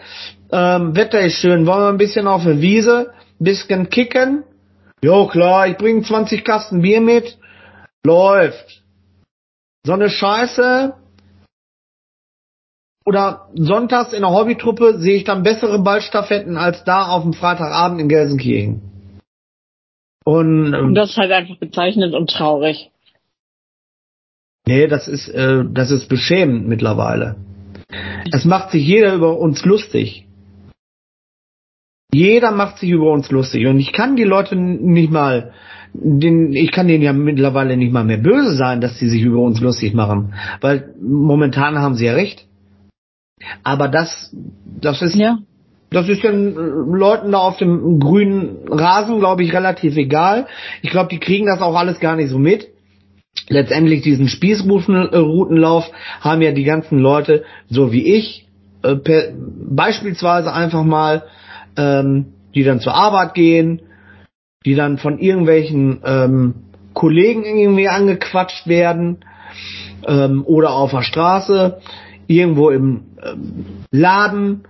ähm, 0.52 0.96
Wetter 0.96 1.22
ist 1.22 1.36
schön, 1.36 1.66
wollen 1.66 1.82
wir 1.82 1.90
ein 1.90 1.98
bisschen 1.98 2.28
auf 2.28 2.44
der 2.44 2.62
Wiese, 2.62 3.14
bisschen 3.40 3.90
kicken? 3.90 4.44
Jo, 5.04 5.28
klar, 5.28 5.68
ich 5.68 5.78
bringe 5.78 6.02
20 6.02 6.44
Kasten 6.44 6.82
Bier 6.82 7.02
mit. 7.02 7.38
Läuft. 8.04 8.84
So 9.86 9.94
eine 9.94 10.10
Scheiße. 10.10 10.94
Oder 13.06 13.48
sonntags 13.54 14.12
in 14.12 14.22
der 14.22 14.32
Hobbytruppe 14.32 15.00
sehe 15.00 15.16
ich 15.16 15.24
dann 15.24 15.44
bessere 15.44 15.80
Ballstaffetten 15.80 16.58
als 16.58 16.84
da 16.84 17.08
auf 17.08 17.24
dem 17.24 17.34
Freitagabend 17.34 18.02
in 18.02 18.10
Gelsenkirchen. 18.10 18.82
Und, 20.26 20.74
ähm, 20.74 20.86
und 20.88 20.96
das 20.96 21.12
ist 21.12 21.18
halt 21.18 21.32
einfach 21.32 21.58
bezeichnend 21.58 22.14
und 22.14 22.30
traurig. 22.30 22.92
Nee, 24.68 24.88
das 24.88 25.08
ist, 25.08 25.30
äh, 25.30 25.64
das 25.72 25.92
ist 25.92 26.10
beschämend 26.10 26.68
mittlerweile. 26.68 27.38
Es 28.34 28.44
macht 28.44 28.72
sich 28.72 28.86
jeder 28.86 29.14
über 29.14 29.38
uns 29.40 29.64
lustig. 29.64 30.27
Jeder 32.14 32.52
macht 32.52 32.80
sich 32.80 32.90
über 32.90 33.12
uns 33.12 33.30
lustig 33.32 33.68
und 33.68 33.80
ich 33.80 33.92
kann 33.92 34.16
die 34.16 34.24
Leute 34.24 34.56
nicht 34.56 35.12
mal, 35.12 35.52
den, 35.94 36.54
ich 36.54 36.72
kann 36.72 36.88
denen 36.88 37.04
ja 37.04 37.12
mittlerweile 37.12 37.76
nicht 37.76 37.92
mal 37.92 38.06
mehr 38.06 38.18
böse 38.18 38.56
sein, 38.56 38.80
dass 38.80 38.98
sie 38.98 39.10
sich 39.10 39.22
über 39.24 39.40
uns 39.40 39.60
lustig 39.60 39.94
machen, 39.94 40.34
weil 40.62 40.94
momentan 41.02 41.80
haben 41.80 41.96
sie 41.96 42.06
ja 42.06 42.14
recht. 42.14 42.46
Aber 43.64 43.88
das, 43.88 44.34
das 44.82 45.02
ist, 45.02 45.16
ja. 45.16 45.40
das 45.90 46.08
ist 46.08 46.24
den 46.24 46.56
Leuten 46.56 47.32
da 47.34 47.40
auf 47.40 47.58
dem 47.58 48.00
grünen 48.00 48.68
Rasen, 48.70 49.20
glaube 49.20 49.44
ich, 49.44 49.54
relativ 49.54 49.96
egal. 49.98 50.48
Ich 50.82 50.90
glaube, 50.90 51.10
die 51.10 51.20
kriegen 51.20 51.46
das 51.46 51.62
auch 51.62 51.76
alles 51.76 52.00
gar 52.00 52.16
nicht 52.16 52.30
so 52.30 52.40
mit. 52.40 52.70
Letztendlich 53.50 54.02
diesen 54.02 54.28
Spießrutenlauf 54.28 55.92
haben 56.22 56.42
ja 56.42 56.52
die 56.52 56.64
ganzen 56.64 57.00
Leute, 57.00 57.44
so 57.70 57.92
wie 57.92 58.16
ich, 58.16 58.48
äh, 58.82 58.96
per, 58.96 59.34
beispielsweise 59.36 60.54
einfach 60.54 60.84
mal 60.84 61.24
ähm, 61.78 62.34
die 62.54 62.64
dann 62.64 62.80
zur 62.80 62.94
Arbeit 62.94 63.34
gehen, 63.34 63.82
die 64.66 64.76
dann 64.76 64.98
von 64.98 65.20
irgendwelchen 65.20 66.02
ähm, 66.04 66.56
Kollegen 66.94 67.46
irgendwie 67.46 67.88
angequatscht 67.88 68.68
werden 68.68 69.20
ähm, 70.06 70.44
oder 70.46 70.72
auf 70.72 70.92
der 70.92 71.04
Straße, 71.04 71.80
irgendwo 72.28 72.70
im 72.70 73.04
ähm, 73.24 73.66
Laden, 73.92 74.64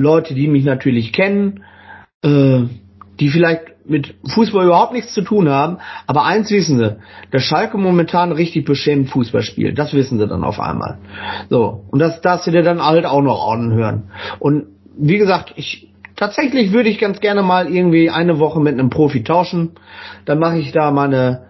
Leute, 0.00 0.34
die 0.34 0.48
mich 0.48 0.64
natürlich 0.64 1.12
kennen, 1.12 1.64
äh, 2.22 2.62
die 3.20 3.28
vielleicht 3.28 3.74
mit 3.86 4.14
Fußball 4.26 4.64
überhaupt 4.64 4.92
nichts 4.92 5.12
zu 5.12 5.22
tun 5.22 5.48
haben, 5.48 5.78
aber 6.06 6.24
eins 6.24 6.50
wissen 6.50 6.78
sie, 6.78 6.96
dass 7.30 7.42
Schalke 7.42 7.76
momentan 7.76 8.32
richtig 8.32 8.64
beschämend 8.64 9.10
Fußball 9.10 9.42
spielt. 9.42 9.78
Das 9.78 9.92
wissen 9.92 10.18
sie 10.18 10.26
dann 10.26 10.42
auf 10.42 10.58
einmal. 10.58 10.98
So. 11.50 11.84
Und 11.90 11.98
das 11.98 12.20
darfst 12.20 12.46
du 12.46 12.50
dir 12.50 12.62
dann 12.62 12.82
halt 12.82 13.04
auch 13.04 13.20
noch 13.20 13.52
anhören. 13.52 14.04
Und 14.38 14.66
wie 14.96 15.18
gesagt, 15.18 15.52
ich 15.56 15.93
Tatsächlich 16.16 16.72
würde 16.72 16.88
ich 16.88 16.98
ganz 16.98 17.20
gerne 17.20 17.42
mal 17.42 17.68
irgendwie 17.68 18.10
eine 18.10 18.38
Woche 18.38 18.60
mit 18.60 18.74
einem 18.74 18.90
Profi 18.90 19.24
tauschen. 19.24 19.72
Dann 20.24 20.38
mache 20.38 20.58
ich 20.58 20.72
da 20.72 20.90
meine, 20.90 21.46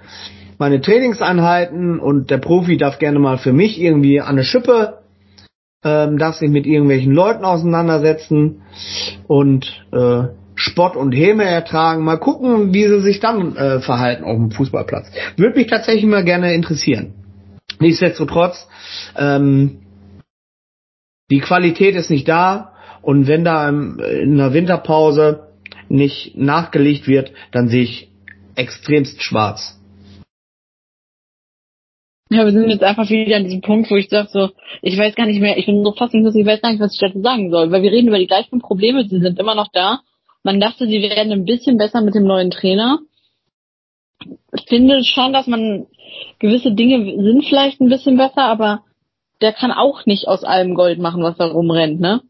meine 0.59 0.81
Trainingseinheiten 0.81 2.01
und 2.01 2.31
der 2.31 2.39
Profi 2.39 2.77
darf 2.77 2.99
gerne 2.99 3.19
mal 3.19 3.39
für 3.39 3.53
mich 3.53 3.81
irgendwie 3.81 4.21
an 4.21 4.29
eine 4.29 4.45
Schippe, 4.45 5.01
ähm, 5.85 6.17
darf 6.17 6.37
sich 6.37 6.49
mit 6.49 6.67
irgendwelchen 6.67 7.13
Leuten 7.13 7.45
auseinandersetzen 7.45 8.63
und 9.27 9.85
äh, 9.93 10.29
Spott 10.55 10.97
und 10.97 11.13
Häme 11.13 11.45
ertragen. 11.45 12.05
Mal 12.05 12.19
gucken, 12.19 12.73
wie 12.73 12.85
sie 12.85 13.01
sich 13.01 13.21
dann 13.21 13.57
äh, 13.57 13.81
verhalten 13.81 14.25
auf 14.25 14.37
dem 14.37 14.51
Fußballplatz. 14.51 15.11
Würde 15.37 15.59
mich 15.59 15.67
tatsächlich 15.67 16.07
mal 16.07 16.25
gerne 16.25 16.55
interessieren. 16.55 17.13
Nichtsdestotrotz, 17.81 18.67
ähm, 19.17 19.81
die 21.31 21.41
Qualität 21.41 21.97
ist 21.97 22.11
nicht 22.11 22.29
da. 22.29 22.74
Und 23.05 23.27
wenn 23.27 23.45
da 23.45 23.69
in 23.69 24.39
der 24.39 24.53
Winterpause 24.55 25.49
nicht 25.89 26.37
nachgelegt 26.37 27.07
wird, 27.07 27.33
dann 27.53 27.69
sehe 27.69 27.83
ich 27.83 28.09
extremst 28.57 29.23
schwarz. 29.23 29.79
Ja, 32.31 32.45
wir 32.47 32.53
sind 32.53 32.71
jetzt 32.71 32.83
einfach 32.83 33.09
wieder 33.11 33.37
an 33.37 33.45
diesem 33.45 33.61
Punkt, 33.61 33.91
wo 33.91 33.97
ich 33.97 34.09
sage 34.09 34.29
so, 34.33 34.51
ich 34.81 34.97
weiß 34.97 35.15
gar 35.15 35.27
nicht 35.27 35.41
mehr, 35.41 35.59
ich 35.59 35.67
bin 35.67 35.85
so 35.85 35.93
fassungslos, 35.93 36.35
ich 36.35 36.47
weiß 36.47 36.63
gar 36.63 36.71
nicht, 36.71 36.81
was 36.81 36.95
ich 36.95 37.01
dazu 37.01 37.21
sagen 37.21 37.51
soll, 37.51 37.71
weil 37.71 37.83
wir 37.83 37.93
reden 37.93 38.09
über 38.09 38.19
die 38.19 38.27
gleichen 38.27 38.61
Probleme, 38.61 39.07
sie 39.07 39.21
sind 39.21 39.39
immer 39.39 39.55
noch 39.55 39.69
da. 39.73 40.01
Man 40.43 40.59
dachte, 40.59 40.87
sie 40.87 41.03
werden 41.03 41.33
ein 41.33 41.45
bisschen 41.45 41.77
besser 41.77 42.01
mit 42.01 42.15
dem 42.15 42.25
neuen 42.25 42.51
Trainer. 42.51 43.01
Ich 44.53 44.65
finde 44.67 45.05
schon, 45.05 45.33
dass 45.33 45.47
man 45.47 45.87
gewisse 46.39 46.73
Dinge 46.73 47.05
sind 47.23 47.45
vielleicht 47.45 47.81
ein 47.81 47.91
bisschen 47.91 48.17
besser, 48.17 48.45
aber 48.45 48.83
der 49.43 49.53
kann 49.53 49.73
auch 49.73 50.07
nicht 50.07 50.27
aus 50.27 50.43
allem 50.43 50.75
Gold 50.75 50.99
machen, 50.99 51.23
was 51.23 51.37
da 51.37 51.47
rumrennt, 51.47 52.01
ne? 52.01 52.23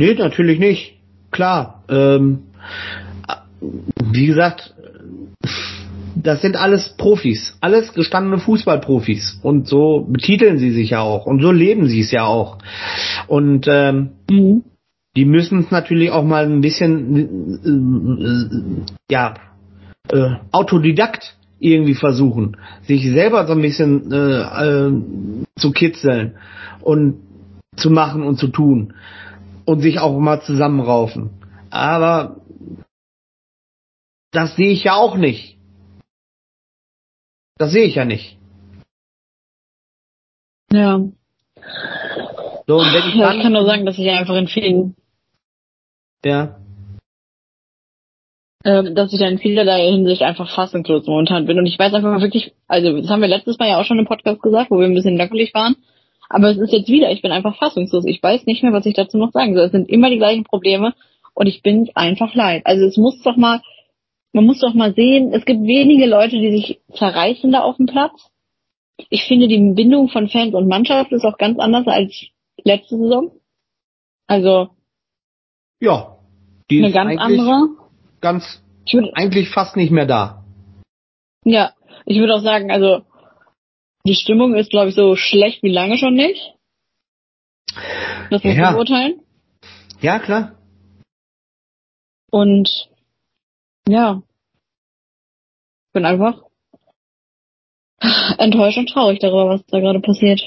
Nee, 0.00 0.14
natürlich 0.14 0.58
nicht. 0.58 0.94
Klar. 1.30 1.84
Ähm, 1.90 2.44
wie 4.02 4.24
gesagt, 4.24 4.74
das 6.14 6.40
sind 6.40 6.56
alles 6.56 6.96
Profis, 6.96 7.58
alles 7.60 7.92
gestandene 7.92 8.38
Fußballprofis 8.38 9.40
und 9.42 9.68
so 9.68 10.06
betiteln 10.08 10.56
sie 10.56 10.70
sich 10.70 10.88
ja 10.88 11.02
auch 11.02 11.26
und 11.26 11.42
so 11.42 11.52
leben 11.52 11.86
sie 11.86 12.00
es 12.00 12.12
ja 12.12 12.24
auch. 12.24 12.56
Und 13.26 13.66
ähm, 13.68 14.12
mhm. 14.30 14.64
die 15.16 15.26
müssen 15.26 15.60
es 15.60 15.70
natürlich 15.70 16.10
auch 16.10 16.24
mal 16.24 16.46
ein 16.46 16.62
bisschen 16.62 18.86
äh, 18.88 19.12
ja 19.12 19.34
äh, 20.10 20.36
Autodidakt 20.50 21.36
irgendwie 21.58 21.94
versuchen, 21.94 22.56
sich 22.84 23.04
selber 23.04 23.46
so 23.46 23.52
ein 23.52 23.60
bisschen 23.60 24.10
äh, 24.10 24.16
äh, 24.16 24.92
zu 25.56 25.72
kitzeln 25.72 26.36
und 26.80 27.16
zu 27.76 27.90
machen 27.90 28.22
und 28.22 28.38
zu 28.38 28.48
tun 28.48 28.94
und 29.70 29.82
sich 29.82 30.00
auch 30.00 30.18
mal 30.18 30.42
zusammenraufen. 30.42 31.30
Aber 31.70 32.40
das 34.32 34.56
sehe 34.56 34.72
ich 34.72 34.82
ja 34.82 34.94
auch 34.96 35.16
nicht. 35.16 35.58
Das 37.56 37.70
sehe 37.70 37.84
ich 37.84 37.94
ja 37.94 38.04
nicht. 38.04 38.36
Ja. 40.72 41.00
So, 42.66 42.78
und 42.78 42.92
wenn 42.92 43.08
ich, 43.08 43.14
ja, 43.14 43.32
ich 43.32 43.42
kann 43.42 43.52
nur 43.52 43.64
sagen, 43.64 43.86
dass 43.86 43.98
ich 43.98 44.10
einfach 44.10 44.34
in 44.34 44.48
vielen. 44.48 44.96
Ja. 46.24 46.56
Ähm, 48.64 48.94
dass 48.96 49.12
ich 49.12 49.20
in 49.20 49.38
vielerlei 49.38 49.88
Hinsicht 49.92 50.22
einfach 50.22 50.52
fassungslos 50.52 51.06
momentan 51.06 51.46
bin. 51.46 51.58
Und 51.58 51.66
ich 51.66 51.78
weiß 51.78 51.94
einfach 51.94 52.20
wirklich, 52.20 52.54
also 52.66 53.00
das 53.00 53.08
haben 53.08 53.22
wir 53.22 53.28
letztes 53.28 53.58
Mal 53.58 53.68
ja 53.68 53.80
auch 53.80 53.84
schon 53.84 54.00
im 54.00 54.06
Podcast 54.06 54.42
gesagt, 54.42 54.72
wo 54.72 54.80
wir 54.80 54.86
ein 54.86 54.94
bisschen 54.94 55.16
lockelig 55.16 55.54
waren. 55.54 55.76
Aber 56.32 56.48
es 56.50 56.58
ist 56.58 56.72
jetzt 56.72 56.88
wieder, 56.88 57.10
ich 57.10 57.22
bin 57.22 57.32
einfach 57.32 57.56
fassungslos. 57.56 58.04
Ich 58.06 58.22
weiß 58.22 58.46
nicht 58.46 58.62
mehr, 58.62 58.72
was 58.72 58.86
ich 58.86 58.94
dazu 58.94 59.18
noch 59.18 59.32
sagen 59.32 59.54
soll. 59.54 59.66
Es 59.66 59.72
sind 59.72 59.90
immer 59.90 60.08
die 60.08 60.18
gleichen 60.18 60.44
Probleme 60.44 60.94
und 61.34 61.48
ich 61.48 61.60
bin 61.60 61.90
einfach 61.96 62.34
leid. 62.34 62.62
Also 62.64 62.86
es 62.86 62.96
muss 62.96 63.20
doch 63.22 63.36
mal, 63.36 63.60
man 64.32 64.46
muss 64.46 64.60
doch 64.60 64.72
mal 64.72 64.94
sehen, 64.94 65.32
es 65.34 65.44
gibt 65.44 65.60
wenige 65.62 66.06
Leute, 66.06 66.38
die 66.38 66.52
sich 66.52 66.80
zerreißen 66.94 67.50
da 67.50 67.62
auf 67.62 67.78
dem 67.78 67.86
Platz. 67.86 68.30
Ich 69.08 69.24
finde, 69.24 69.48
die 69.48 69.58
Bindung 69.74 70.08
von 70.08 70.28
Fans 70.28 70.54
und 70.54 70.68
Mannschaft 70.68 71.10
ist 71.10 71.24
auch 71.24 71.36
ganz 71.36 71.58
anders 71.58 71.88
als 71.88 72.14
letzte 72.62 72.96
Saison. 72.96 73.32
Also. 74.28 74.68
Ja. 75.80 76.16
Die 76.70 76.78
eine 76.78 76.92
ganz 76.92 77.20
andere. 77.20 77.70
Ganz, 78.20 78.62
eigentlich 79.14 79.48
fast 79.48 79.76
nicht 79.76 79.90
mehr 79.90 80.06
da. 80.06 80.44
Ja. 81.44 81.72
Ich 82.06 82.18
würde 82.18 82.34
auch 82.34 82.42
sagen, 82.42 82.70
also, 82.70 83.02
die 84.06 84.14
Stimmung 84.14 84.54
ist, 84.54 84.70
glaube 84.70 84.88
ich, 84.88 84.94
so 84.94 85.16
schlecht 85.16 85.62
wie 85.62 85.72
lange 85.72 85.98
schon 85.98 86.14
nicht. 86.14 86.54
Das 88.30 88.42
muss 88.42 88.56
ja. 88.56 88.72
beurteilen. 88.72 89.20
Ja, 90.00 90.18
klar. 90.18 90.56
Und 92.30 92.88
ja, 93.88 94.22
bin 95.92 96.04
einfach 96.04 96.42
enttäuscht 98.38 98.78
und 98.78 98.88
traurig 98.88 99.18
darüber, 99.18 99.48
was 99.48 99.64
da 99.66 99.80
gerade 99.80 100.00
passiert. 100.00 100.40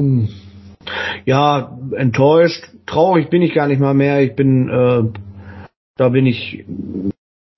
Hm. 0.00 0.28
Ja, 1.24 1.78
enttäuscht, 1.96 2.64
traurig 2.86 3.30
bin 3.30 3.42
ich 3.42 3.54
gar 3.54 3.68
nicht 3.68 3.80
mal 3.80 3.94
mehr. 3.94 4.22
Ich 4.22 4.34
bin, 4.34 4.68
äh, 4.68 5.18
da 5.96 6.08
bin 6.08 6.26
ich, 6.26 6.64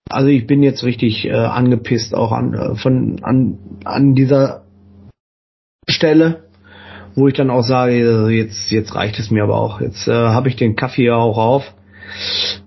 also 0.09 0.29
ich 0.29 0.47
bin 0.47 0.63
jetzt 0.63 0.85
richtig 0.85 1.25
äh, 1.25 1.33
angepisst 1.33 2.15
auch 2.15 2.31
an 2.31 2.55
äh, 2.55 2.75
von 2.77 3.19
an 3.23 3.59
an 3.85 4.15
dieser 4.15 4.66
Stelle, 5.89 6.45
wo 7.15 7.29
ich 7.29 7.35
dann 7.35 7.51
auch 7.51 7.63
sage, 7.63 8.29
jetzt, 8.31 8.71
jetzt 8.71 8.95
reicht 8.95 9.19
es 9.19 9.31
mir 9.31 9.45
aber 9.45 9.57
auch. 9.57 9.81
Jetzt 9.81 10.09
äh, 10.09 10.13
habe 10.13 10.49
ich 10.49 10.57
den 10.57 10.77
Kaffee 10.77 11.07
ja 11.07 11.17
auch 11.17 11.39
auf. 11.39 11.75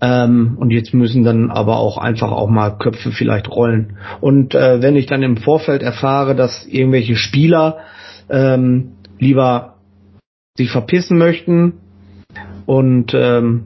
Ähm, 0.01 0.57
und 0.59 0.71
jetzt 0.71 0.93
müssen 0.93 1.23
dann 1.23 1.51
aber 1.51 1.77
auch 1.77 1.97
einfach 1.97 2.31
auch 2.31 2.49
mal 2.49 2.71
Köpfe 2.77 3.11
vielleicht 3.11 3.49
rollen. 3.49 3.97
Und 4.21 4.55
äh, 4.55 4.81
wenn 4.81 4.95
ich 4.95 5.05
dann 5.05 5.23
im 5.23 5.37
Vorfeld 5.37 5.81
erfahre, 5.81 6.35
dass 6.35 6.65
irgendwelche 6.65 7.15
Spieler 7.15 7.79
ähm, 8.29 8.93
lieber 9.17 9.75
sich 10.57 10.71
verpissen 10.71 11.17
möchten 11.17 11.73
und 12.65 13.13
ähm, 13.13 13.65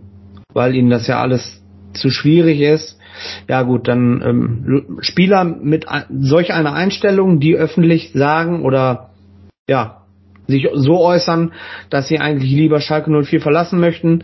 weil 0.53 0.75
ihnen 0.75 0.89
das 0.89 1.07
ja 1.07 1.19
alles 1.19 1.63
zu 1.93 2.09
schwierig 2.09 2.61
ist, 2.61 2.99
ja 3.47 3.61
gut, 3.63 3.87
dann 3.87 4.21
ähm, 4.25 4.97
Spieler 5.01 5.43
mit 5.43 5.85
solch 6.11 6.53
einer 6.53 6.73
Einstellung, 6.73 7.39
die 7.39 7.55
öffentlich 7.55 8.11
sagen 8.13 8.63
oder 8.63 9.12
ja, 9.67 10.01
sich 10.47 10.67
so 10.73 10.99
äußern, 10.99 11.53
dass 11.89 12.07
sie 12.07 12.19
eigentlich 12.19 12.51
lieber 12.51 12.81
Schalke 12.81 13.09
04 13.09 13.41
verlassen 13.41 13.79
möchten, 13.79 14.23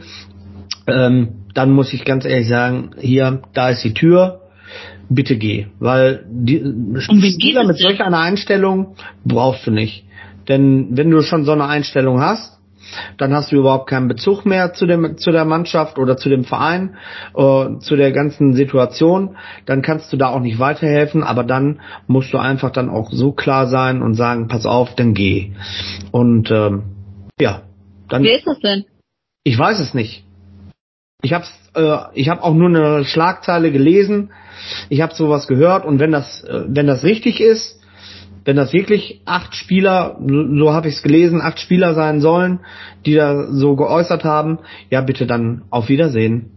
ähm, 0.87 1.45
dann 1.53 1.71
muss 1.71 1.93
ich 1.93 2.03
ganz 2.03 2.25
ehrlich 2.25 2.47
sagen, 2.47 2.91
hier, 2.99 3.41
da 3.53 3.69
ist 3.69 3.83
die 3.83 3.93
Tür, 3.93 4.41
bitte 5.09 5.37
geh. 5.37 5.67
Weil 5.79 6.25
die 6.29 6.61
Spieler 6.99 7.65
mit 7.65 7.77
solch 7.77 8.01
einer 8.01 8.19
Einstellung 8.19 8.95
brauchst 9.23 9.65
du 9.65 9.71
nicht. 9.71 10.05
Denn 10.47 10.89
wenn 10.91 11.09
du 11.09 11.21
schon 11.21 11.45
so 11.45 11.51
eine 11.53 11.67
Einstellung 11.67 12.21
hast, 12.21 12.58
dann 13.17 13.33
hast 13.33 13.51
du 13.51 13.57
überhaupt 13.57 13.89
keinen 13.89 14.07
Bezug 14.07 14.45
mehr 14.45 14.73
zu 14.73 14.85
dem 14.85 15.17
zu 15.17 15.31
der 15.31 15.45
Mannschaft 15.45 15.97
oder 15.97 16.17
zu 16.17 16.29
dem 16.29 16.43
Verein, 16.43 16.95
äh, 17.35 17.77
zu 17.79 17.95
der 17.95 18.11
ganzen 18.11 18.53
Situation. 18.53 19.37
Dann 19.65 19.81
kannst 19.81 20.11
du 20.11 20.17
da 20.17 20.29
auch 20.29 20.39
nicht 20.39 20.59
weiterhelfen, 20.59 21.23
aber 21.23 21.43
dann 21.43 21.81
musst 22.07 22.33
du 22.33 22.37
einfach 22.37 22.71
dann 22.71 22.89
auch 22.89 23.11
so 23.11 23.31
klar 23.31 23.67
sein 23.67 24.01
und 24.01 24.15
sagen, 24.15 24.47
pass 24.47 24.65
auf, 24.65 24.95
dann 24.95 25.13
geh. 25.13 25.51
Und 26.11 26.51
ähm, 26.51 26.83
ja, 27.39 27.63
dann. 28.07 28.23
Wer 28.23 28.37
ist 28.37 28.47
das 28.47 28.59
denn? 28.59 28.85
Ich 29.43 29.57
weiß 29.57 29.79
es 29.79 29.93
nicht. 29.93 30.25
Ich 31.21 31.33
habe 31.33 31.45
äh, 31.75 31.97
ich 32.13 32.29
habe 32.29 32.43
auch 32.43 32.53
nur 32.53 32.69
eine 32.69 33.05
Schlagzeile 33.05 33.71
gelesen. 33.71 34.31
Ich 34.89 35.01
habe 35.01 35.15
sowas 35.15 35.47
gehört 35.47 35.85
und 35.85 35.99
wenn 35.99 36.11
das 36.11 36.43
äh, 36.43 36.63
wenn 36.67 36.87
das 36.87 37.03
richtig 37.03 37.41
ist, 37.41 37.78
wenn 38.45 38.55
das 38.55 38.73
wirklich 38.73 39.21
acht 39.25 39.55
Spieler, 39.55 40.17
so 40.19 40.73
habe 40.73 40.87
ich 40.87 40.95
es 40.95 41.03
gelesen, 41.03 41.41
acht 41.41 41.59
Spieler 41.59 41.93
sein 41.93 42.21
sollen, 42.21 42.59
die 43.05 43.15
da 43.15 43.51
so 43.51 43.75
geäußert 43.75 44.23
haben, 44.23 44.59
ja 44.89 45.01
bitte 45.01 45.27
dann 45.27 45.63
auf 45.69 45.89
Wiedersehen. 45.89 46.51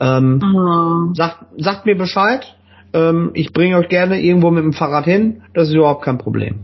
Ähm, 0.00 0.40
oh. 0.42 1.14
sagt, 1.14 1.46
sagt 1.58 1.86
mir 1.86 1.96
Bescheid. 1.96 2.56
Ähm, 2.92 3.30
ich 3.34 3.52
bringe 3.52 3.76
euch 3.76 3.88
gerne 3.88 4.20
irgendwo 4.20 4.50
mit 4.50 4.64
dem 4.64 4.72
Fahrrad 4.72 5.04
hin. 5.04 5.42
Das 5.54 5.68
ist 5.68 5.74
überhaupt 5.74 6.02
kein 6.02 6.18
Problem. 6.18 6.60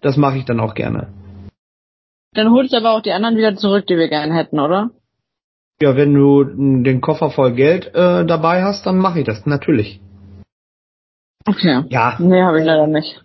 Das 0.00 0.16
mache 0.16 0.38
ich 0.38 0.44
dann 0.44 0.60
auch 0.60 0.74
gerne. 0.74 1.08
Dann 2.34 2.50
holst 2.50 2.72
du 2.72 2.78
aber 2.78 2.92
auch 2.92 3.02
die 3.02 3.12
anderen 3.12 3.36
wieder 3.36 3.56
zurück, 3.56 3.86
die 3.86 3.96
wir 3.96 4.08
gerne 4.08 4.34
hätten, 4.34 4.58
oder? 4.58 4.90
Ja, 5.80 5.96
wenn 5.96 6.14
du 6.14 6.44
den 6.44 7.00
Koffer 7.00 7.30
voll 7.30 7.52
Geld 7.52 7.86
äh, 7.94 8.24
dabei 8.24 8.62
hast, 8.62 8.86
dann 8.86 8.98
mache 8.98 9.20
ich 9.20 9.26
das, 9.26 9.46
natürlich. 9.46 10.00
Okay. 11.46 11.84
Ja. 11.88 12.16
Nee, 12.18 12.42
habe 12.42 12.60
ich 12.60 12.64
leider 12.64 12.86
nicht. 12.86 13.22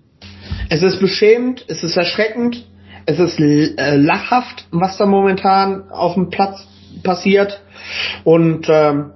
Es 0.69 0.84
ist 0.84 0.99
beschämend, 0.99 1.65
es 1.67 1.84
ist 1.84 1.95
erschreckend, 1.97 2.65
es 3.06 3.19
ist 3.19 3.39
äh, 3.39 3.95
lachhaft, 3.95 4.67
was 4.71 4.97
da 4.97 5.06
momentan 5.06 5.89
auf 5.89 6.15
dem 6.15 6.30
Platz 6.30 6.67
passiert. 7.03 7.62
Und 8.23 8.67
ähm, 8.69 9.12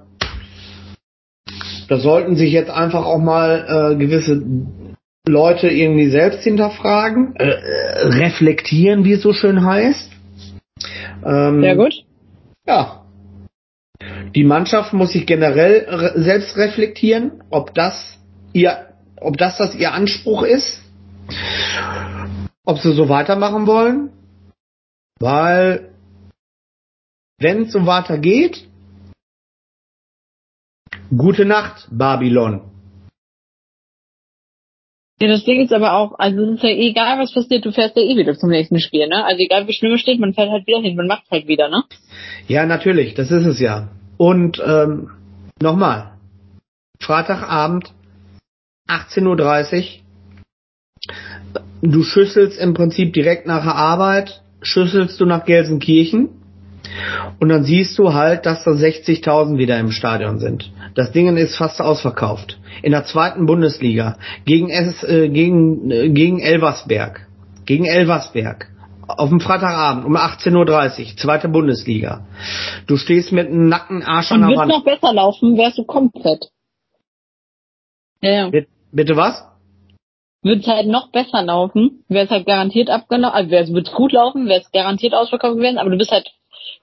da 1.88 1.98
sollten 1.98 2.36
sich 2.36 2.52
jetzt 2.52 2.70
einfach 2.70 3.04
auch 3.04 3.18
mal 3.18 3.92
äh, 3.92 3.96
gewisse 3.96 4.42
Leute 5.28 5.68
irgendwie 5.68 6.08
selbst 6.08 6.42
hinterfragen, 6.42 7.36
äh, 7.36 7.44
äh 7.44 8.06
reflektieren, 8.06 9.04
wie 9.04 9.12
es 9.12 9.22
so 9.22 9.32
schön 9.32 9.64
heißt. 9.64 10.10
Ähm, 11.24 11.60
Sehr 11.60 11.76
gut. 11.76 11.94
Ja, 12.66 13.02
die 14.34 14.44
Mannschaft 14.44 14.92
muss 14.92 15.12
sich 15.12 15.26
generell 15.26 16.12
selbst 16.16 16.56
reflektieren, 16.56 17.42
ob 17.50 17.74
das 17.74 18.18
ihr, 18.52 18.86
ob 19.20 19.36
das 19.36 19.58
das 19.58 19.74
ihr 19.74 19.92
Anspruch 19.92 20.42
ist, 20.42 20.81
ob 22.64 22.78
sie 22.78 22.94
so 22.94 23.08
weitermachen 23.08 23.66
wollen, 23.66 24.12
weil 25.18 25.92
wenn 27.38 27.62
es 27.62 27.72
so 27.72 27.86
weitergeht, 27.86 28.68
gute 31.16 31.44
Nacht, 31.44 31.88
Babylon. 31.90 32.62
Ja, 35.20 35.28
das 35.28 35.44
Ding 35.44 35.60
ist 35.60 35.72
aber 35.72 35.92
auch, 35.92 36.18
also 36.18 36.42
es 36.42 36.56
ist 36.56 36.62
ja 36.64 36.70
egal, 36.70 37.18
was 37.20 37.32
passiert, 37.32 37.64
du 37.64 37.70
fährst 37.70 37.96
ja 37.96 38.02
eh 38.02 38.16
wieder 38.16 38.34
zum 38.36 38.50
nächsten 38.50 38.80
Spiel, 38.80 39.06
ne? 39.06 39.24
Also 39.24 39.38
egal 39.38 39.68
wie 39.68 39.72
schlimm 39.72 39.94
es 39.94 40.00
steht, 40.00 40.18
man 40.18 40.34
fährt 40.34 40.50
halt 40.50 40.66
wieder 40.66 40.80
hin, 40.80 40.96
man 40.96 41.06
macht 41.06 41.30
halt 41.30 41.46
wieder, 41.46 41.68
ne? 41.68 41.84
Ja, 42.48 42.66
natürlich, 42.66 43.14
das 43.14 43.30
ist 43.30 43.46
es 43.46 43.60
ja. 43.60 43.88
Und 44.16 44.60
ähm, 44.64 45.10
nochmal, 45.60 46.18
Freitagabend, 47.00 47.92
18.30 48.88 49.22
Uhr, 49.26 50.01
du 51.82 52.02
schüsselst 52.02 52.58
im 52.58 52.74
Prinzip 52.74 53.12
direkt 53.12 53.46
nach 53.46 53.64
der 53.64 53.74
Arbeit, 53.74 54.42
schüsselst 54.62 55.20
du 55.20 55.26
nach 55.26 55.44
Gelsenkirchen 55.44 56.30
und 57.40 57.48
dann 57.48 57.64
siehst 57.64 57.98
du 57.98 58.14
halt, 58.14 58.46
dass 58.46 58.64
da 58.64 58.70
60.000 58.70 59.58
wieder 59.58 59.78
im 59.78 59.90
Stadion 59.90 60.38
sind. 60.38 60.72
Das 60.94 61.12
Ding 61.12 61.36
ist 61.36 61.56
fast 61.56 61.80
ausverkauft. 61.80 62.58
In 62.82 62.92
der 62.92 63.04
zweiten 63.04 63.46
Bundesliga 63.46 64.16
gegen, 64.44 64.70
es, 64.70 65.02
äh, 65.02 65.28
gegen, 65.28 65.90
äh, 65.90 66.08
gegen 66.10 66.40
Elversberg. 66.40 67.26
Gegen 67.64 67.84
Elversberg 67.84 68.68
auf 69.08 69.28
dem 69.28 69.40
Freitagabend 69.40 70.04
um 70.04 70.16
18.30 70.16 71.10
Uhr, 71.10 71.16
zweite 71.16 71.48
Bundesliga. 71.48 72.24
Du 72.86 72.96
stehst 72.96 73.32
mit 73.32 73.48
einem 73.48 73.68
nackten 73.68 74.02
Arsch 74.02 74.32
an 74.32 74.40
der 74.40 74.56
Wand. 74.56 74.70
noch 74.70 74.84
besser 74.84 75.12
laufen, 75.12 75.56
wärst 75.56 75.78
du 75.78 75.84
komplett. 75.84 76.48
Ja, 78.20 78.48
ja. 78.48 78.62
Bitte 78.92 79.16
was? 79.16 79.44
Würde 80.42 80.60
es 80.60 80.66
halt 80.66 80.88
noch 80.88 81.12
besser 81.12 81.42
laufen, 81.42 82.04
wäre 82.08 82.24
es 82.24 82.30
halt 82.30 82.46
garantiert 82.46 82.90
abgelaufen, 82.90 83.34
also 83.34 83.72
würde 83.72 83.88
es 83.88 83.94
gut 83.94 84.12
laufen, 84.12 84.48
wäre 84.48 84.60
es 84.60 84.70
garantiert 84.72 85.14
ausverkauft 85.14 85.56
gewesen, 85.56 85.78
aber 85.78 85.90
du 85.90 85.98
bist 85.98 86.10
halt, 86.10 86.28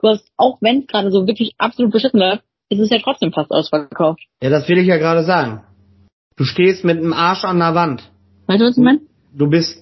du 0.02 0.08
hast, 0.08 0.26
auch 0.38 0.58
wenn 0.62 0.82
es 0.82 0.88
gerade 0.88 1.12
so 1.12 1.28
wirklich 1.28 1.56
absolut 1.58 1.92
beschissen 1.92 2.20
läuft, 2.20 2.44
ist 2.70 2.80
es 2.80 2.90
ja 2.90 3.00
trotzdem 3.00 3.34
fast 3.34 3.52
ausverkauft. 3.52 4.22
Ja, 4.42 4.50
das 4.50 4.70
will 4.70 4.78
ich 4.78 4.88
ja 4.88 4.98
gerade 4.98 5.24
sagen. 5.24 5.64
Du 6.38 6.46
stehst 6.46 6.86
mit 6.86 6.98
einem 6.98 7.14
Arsch 7.14 7.44
an 7.44 7.60
der 7.60 7.76
Wand. 7.76 8.04
Weißt 8.48 8.62
du, 8.62 8.66
was 8.66 8.78
ich 8.78 8.84
meine? 8.84 9.02
du 9.34 9.50
bist, 9.50 9.78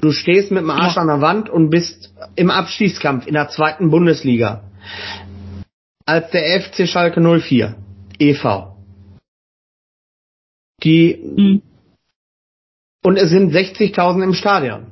du 0.00 0.10
stehst 0.12 0.50
mit 0.50 0.62
dem 0.62 0.70
Arsch 0.70 0.96
ja. 0.96 1.02
an 1.02 1.08
der 1.08 1.20
Wand 1.20 1.48
und 1.50 1.70
bist 1.70 2.12
im 2.36 2.50
Abschießkampf 2.50 3.26
in 3.26 3.34
der 3.34 3.48
zweiten 3.48 3.90
Bundesliga. 3.90 4.64
Als 6.06 6.30
der 6.30 6.60
FC 6.60 6.86
Schalke 6.86 7.20
04 7.20 7.76
e.V. 8.18 8.76
Die, 10.82 11.18
mhm. 11.36 11.62
Und 13.04 13.16
es 13.16 13.30
sind 13.30 13.52
60.000 13.52 14.24
im 14.24 14.34
Stadion. 14.34 14.86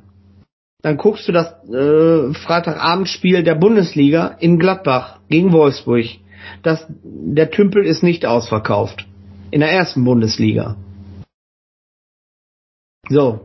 Dann 0.81 0.97
guckst 0.97 1.27
du 1.27 1.31
das 1.31 1.47
äh, 1.69 2.33
Freitagabendspiel 2.33 3.43
der 3.43 3.55
Bundesliga 3.55 4.37
in 4.39 4.59
Gladbach 4.59 5.19
gegen 5.29 5.51
Wolfsburg. 5.51 6.05
Das, 6.61 6.85
der 7.03 7.51
Tümpel 7.51 7.85
ist 7.85 8.03
nicht 8.03 8.25
ausverkauft. 8.25 9.05
In 9.51 9.59
der 9.59 9.71
ersten 9.71 10.03
Bundesliga. 10.03 10.77
So, 13.09 13.41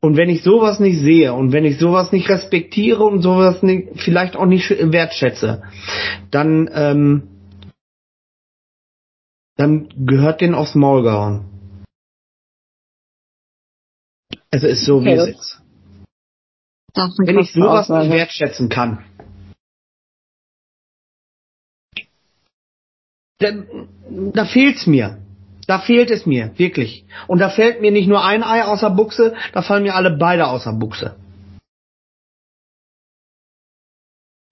und 0.00 0.16
wenn 0.16 0.30
ich 0.30 0.42
sowas 0.42 0.80
nicht 0.80 0.98
sehe 0.98 1.34
und 1.34 1.52
wenn 1.52 1.66
ich 1.66 1.78
sowas 1.78 2.10
nicht 2.10 2.28
respektiere 2.30 3.04
und 3.04 3.20
sowas 3.20 3.62
nicht, 3.62 4.00
vielleicht 4.00 4.34
auch 4.34 4.46
nicht 4.46 4.70
wertschätze, 4.70 5.62
dann, 6.30 6.70
ähm, 6.72 7.22
dann 9.56 9.88
gehört 10.06 10.40
den 10.40 10.54
aufs 10.54 10.74
Maul 10.74 11.02
gehauen. 11.02 11.44
Also 14.50 14.66
ist 14.66 14.84
so, 14.84 14.96
okay, 14.96 15.06
wie 15.06 15.10
es 15.12 15.28
ist. 15.28 15.60
Wenn 17.18 17.38
ich 17.38 17.52
sowas 17.52 17.88
nicht 17.88 18.10
wertschätzen 18.10 18.68
kann, 18.68 19.04
dann, 23.38 23.88
da 24.34 24.44
fehlt's 24.44 24.86
mir. 24.86 25.18
Da 25.66 25.78
fehlt 25.78 26.10
es 26.10 26.26
mir, 26.26 26.58
wirklich. 26.58 27.04
Und 27.28 27.38
da 27.38 27.48
fällt 27.48 27.80
mir 27.80 27.92
nicht 27.92 28.08
nur 28.08 28.24
ein 28.24 28.42
Ei 28.42 28.64
aus 28.64 28.80
der 28.80 28.90
Buchse, 28.90 29.36
da 29.52 29.62
fallen 29.62 29.84
mir 29.84 29.94
alle 29.94 30.10
beide 30.10 30.48
aus 30.48 30.64
der 30.64 30.72
Buchse. 30.72 31.16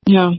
Ja. 0.07 0.33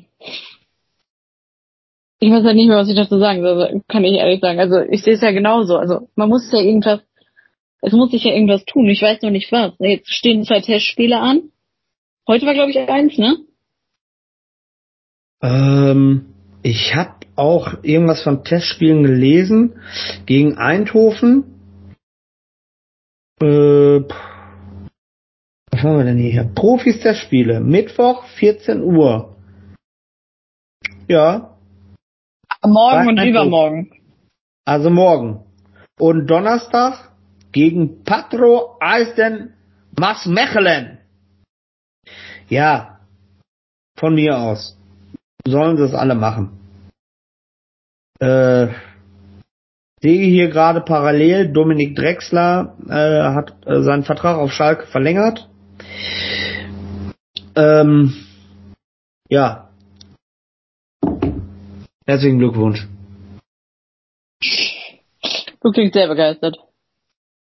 Ich 2.21 2.31
weiß 2.31 2.43
halt 2.43 2.55
nicht 2.55 2.67
mehr, 2.67 2.77
was 2.77 2.89
ich 2.89 2.95
dazu 2.95 3.19
sagen 3.19 3.41
soll, 3.41 3.81
kann 3.87 4.03
ich 4.03 4.17
ehrlich 4.17 4.41
sagen. 4.41 4.59
Also 4.59 4.79
ich 4.79 5.03
sehe 5.03 5.13
es 5.13 5.21
ja 5.21 5.31
genauso. 5.31 5.77
Also 5.77 6.09
man 6.15 6.29
muss 6.29 6.51
ja 6.51 6.59
irgendwas, 6.59 7.01
es 7.81 7.93
muss 7.93 8.11
sich 8.11 8.23
ja 8.23 8.33
irgendwas 8.33 8.65
tun. 8.65 8.87
Ich 8.87 9.01
weiß 9.01 9.21
noch 9.21 9.31
nicht 9.31 9.51
was. 9.51 9.73
Jetzt 9.79 10.13
stehen 10.13 10.43
zwei 10.43 10.59
Testspiele 10.61 11.19
an. 11.19 11.51
Heute 12.27 12.45
war 12.45 12.53
glaube 12.53 12.71
ich 12.71 12.77
eins, 12.77 13.17
ne? 13.17 13.37
Ähm, 15.41 16.33
ich 16.61 16.95
habe 16.95 17.15
auch 17.35 17.83
irgendwas 17.83 18.21
von 18.21 18.43
Testspielen 18.43 19.03
gelesen 19.03 19.79
gegen 20.25 20.57
Eindhoven. 20.57 21.45
Äh, 23.41 24.01
was 25.71 25.83
haben 25.83 25.97
wir 25.97 26.03
denn 26.03 26.17
hier? 26.17 26.43
Profis 26.53 26.99
Testspiele. 26.99 27.61
Mittwoch 27.61 28.25
14 28.39 28.81
Uhr. 28.81 29.37
Ja. 31.07 31.57
Morgen 32.65 33.07
und 33.07 33.23
übermorgen. 33.23 33.91
Also 34.65 34.89
morgen. 34.89 35.45
Und 35.97 36.27
Donnerstag 36.27 37.08
gegen 37.51 38.03
Patro 38.03 38.77
Eisden 38.79 39.53
Maasmechelen. 39.97 40.99
Ja, 42.47 42.99
von 43.97 44.15
mir 44.15 44.37
aus. 44.37 44.77
Sollen 45.45 45.77
sie 45.77 45.83
es 45.83 45.93
alle 45.93 46.15
machen. 46.15 46.59
Äh, 48.19 48.67
sehe 50.01 50.25
hier 50.25 50.49
gerade 50.49 50.81
parallel, 50.81 51.51
Dominik 51.51 51.95
Drexler 51.95 52.75
äh, 52.87 53.33
hat 53.33 53.65
äh, 53.65 53.81
seinen 53.81 54.03
Vertrag 54.03 54.37
auf 54.37 54.51
Schalke 54.51 54.87
verlängert. 54.87 55.49
Ähm, 57.55 58.13
ja. 59.29 59.69
Herzlichen 62.05 62.39
Glückwunsch. 62.39 62.87
Du 65.61 65.71
klingst 65.71 65.93
sehr 65.93 66.07
begeistert. 66.07 66.57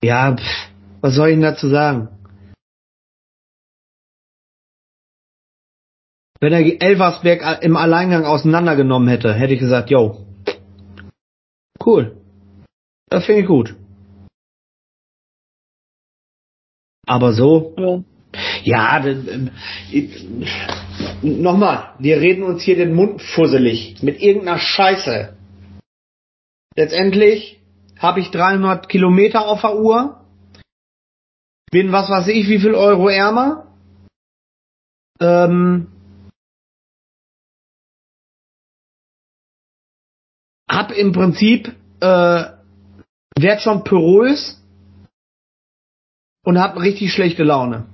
Ja, 0.03 0.35
pff, 0.35 0.69
was 1.01 1.15
soll 1.15 1.29
ich 1.29 1.35
denn 1.35 1.41
dazu 1.41 1.69
sagen? 1.69 2.09
Wenn 6.39 6.53
er 6.53 6.81
Elversberg 6.81 7.63
im 7.63 7.75
Alleingang 7.75 8.25
auseinandergenommen 8.25 9.07
hätte, 9.07 9.33
hätte 9.33 9.53
ich 9.53 9.59
gesagt, 9.59 9.89
yo, 9.89 10.25
cool. 11.83 12.21
Das 13.09 13.25
finde 13.25 13.41
ich 13.41 13.47
gut. 13.47 13.75
Aber 17.07 17.33
so, 17.33 17.73
Ja. 18.63 19.01
ja, 19.01 19.15
nochmal, 21.21 21.95
wir 21.99 22.19
reden 22.19 22.43
uns 22.43 22.61
hier 22.61 22.75
den 22.75 22.93
Mund 22.93 23.21
fusselig 23.21 24.03
mit 24.03 24.21
irgendeiner 24.21 24.59
Scheiße. 24.59 25.35
Letztendlich 26.75 27.56
habe 27.99 28.19
ich 28.19 28.31
300 28.31 28.89
Kilometer 28.89 29.47
auf 29.47 29.61
der 29.61 29.77
Uhr, 29.77 30.21
bin 31.71 31.91
was 31.91 32.09
weiß 32.09 32.27
ich, 32.27 32.47
wie 32.47 32.59
viel 32.59 32.75
Euro 32.75 33.09
ärmer. 33.09 33.67
Ähm, 35.19 35.87
hab 40.69 40.91
im 40.91 41.11
Prinzip 41.11 41.75
äh, 41.99 42.45
werd 43.39 43.61
schon 43.61 43.83
porös 43.83 44.61
und 46.43 46.59
hab 46.59 46.77
richtig 46.79 47.11
schlechte 47.13 47.43
Laune. 47.43 47.87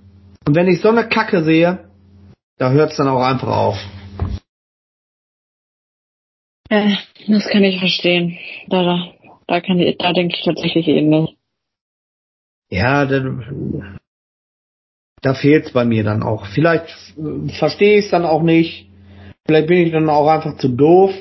Und 0.45 0.55
wenn 0.55 0.67
ich 0.67 0.81
so 0.81 0.89
eine 0.89 1.07
Kacke 1.07 1.43
sehe, 1.43 1.89
da 2.57 2.71
hört's 2.71 2.97
dann 2.97 3.07
auch 3.07 3.23
einfach 3.23 3.47
auf. 3.47 3.77
Ja, 6.69 6.97
das 7.27 7.47
kann 7.47 7.63
ich 7.63 7.79
verstehen. 7.79 8.37
Da, 8.67 9.13
da, 9.47 9.61
kann 9.61 9.79
ich, 9.79 9.97
da 9.97 10.13
denke 10.13 10.35
ich 10.37 10.43
tatsächlich 10.43 10.87
ähnlich. 10.87 11.37
Ja, 12.69 13.05
da, 13.05 13.21
da 15.21 15.33
fehlt's 15.33 15.71
bei 15.71 15.85
mir 15.85 16.03
dann 16.03 16.23
auch. 16.23 16.47
Vielleicht 16.47 16.87
äh, 17.17 17.49
verstehe 17.57 17.99
ich 17.99 18.05
es 18.05 18.11
dann 18.11 18.25
auch 18.25 18.41
nicht. 18.41 18.89
Vielleicht 19.45 19.67
bin 19.67 19.85
ich 19.85 19.91
dann 19.91 20.09
auch 20.09 20.27
einfach 20.27 20.57
zu 20.57 20.69
doof. 20.69 21.13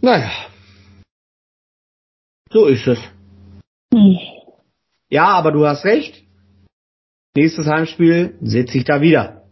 Naja. 0.00 0.30
So 2.50 2.66
ist 2.66 2.86
es. 2.86 2.98
Hm. 3.92 4.18
Ja, 5.10 5.26
aber 5.26 5.52
du 5.52 5.66
hast 5.66 5.84
recht. 5.84 6.22
Nächstes 7.34 7.66
Heimspiel 7.66 8.36
sitze 8.40 8.78
ich 8.78 8.84
da 8.84 9.00
wieder. 9.00 9.42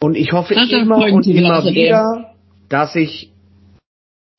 Und 0.00 0.16
ich 0.16 0.32
hoffe 0.32 0.54
Das 0.54 0.70
immer 0.70 0.98
und 1.12 1.26
immer 1.26 1.64
wieder, 1.64 2.34
dass 2.68 2.94
ich, 2.94 3.32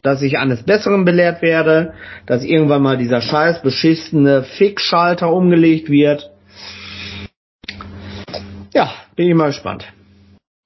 dass 0.01 0.21
ich 0.21 0.38
eines 0.38 0.63
Besseren 0.63 1.03
belehrt 1.05 1.41
werde, 1.41 1.93
dass 2.25 2.43
irgendwann 2.43 2.81
mal 2.81 2.97
dieser 2.97 3.21
scheiß 3.21 3.62
beschissene 3.62 4.43
Fickschalter 4.43 5.31
umgelegt 5.31 5.89
wird. 5.89 6.29
Ja, 8.73 8.91
bin 9.15 9.27
ich 9.29 9.35
mal 9.35 9.47
gespannt. 9.47 9.85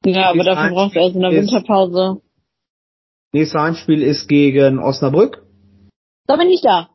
Ja, 0.05 0.29
aber 0.29 0.43
dafür 0.43 0.67
in 0.69 0.73
der 1.21 1.29
Heimspiel 1.31 1.31
ist- 1.31 1.51
Winterpause. 1.51 2.21
Nächstes 3.31 3.59
Heimspiel 3.59 4.01
ist 4.03 4.27
gegen 4.27 4.77
Osnabrück. 4.79 5.41
Da 6.27 6.35
bin 6.35 6.49
ich 6.49 6.61
da. 6.61 6.89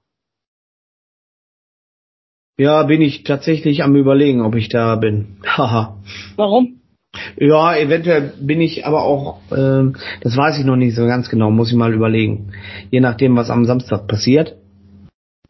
Ja, 2.58 2.82
bin 2.84 3.00
ich 3.02 3.22
tatsächlich 3.24 3.82
am 3.82 3.96
überlegen, 3.96 4.42
ob 4.42 4.54
ich 4.54 4.68
da 4.68 4.94
bin. 4.96 5.38
Haha. 5.46 5.96
Warum? 6.36 6.77
Ja, 7.36 7.74
eventuell 7.76 8.32
bin 8.40 8.60
ich 8.60 8.86
aber 8.86 9.02
auch, 9.02 9.38
ähm, 9.50 9.96
das 10.20 10.36
weiß 10.36 10.58
ich 10.58 10.64
noch 10.64 10.76
nicht 10.76 10.94
so 10.94 11.06
ganz 11.06 11.28
genau, 11.28 11.50
muss 11.50 11.70
ich 11.70 11.76
mal 11.76 11.94
überlegen. 11.94 12.52
Je 12.90 13.00
nachdem, 13.00 13.36
was 13.36 13.50
am 13.50 13.64
Samstag 13.64 14.06
passiert. 14.06 14.56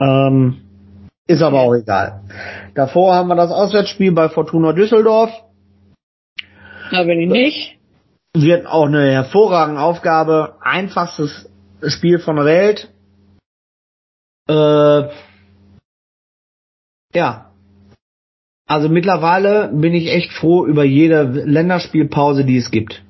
Ähm, 0.00 0.58
ist 1.26 1.42
aber 1.42 1.60
auch 1.60 1.74
egal. 1.74 2.22
Davor 2.74 3.14
haben 3.14 3.28
wir 3.28 3.36
das 3.36 3.50
Auswärtsspiel 3.50 4.12
bei 4.12 4.28
Fortuna 4.28 4.72
Düsseldorf. 4.72 5.30
Da 6.90 7.02
bin 7.02 7.20
ich 7.20 7.28
nicht. 7.28 7.78
Wird 8.34 8.66
auch 8.66 8.86
eine 8.86 9.10
hervorragende 9.10 9.80
Aufgabe. 9.80 10.54
Einfachstes 10.60 11.50
Spiel 11.86 12.18
von 12.18 12.36
der 12.36 12.44
Welt. 12.44 12.92
Äh, 14.48 15.10
ja. 17.14 17.47
Also 18.68 18.90
mittlerweile 18.90 19.72
bin 19.72 19.94
ich 19.94 20.08
echt 20.08 20.30
froh 20.30 20.66
über 20.66 20.84
jede 20.84 21.22
Länderspielpause, 21.22 22.44
die 22.44 22.58
es 22.58 22.70
gibt. 22.70 23.02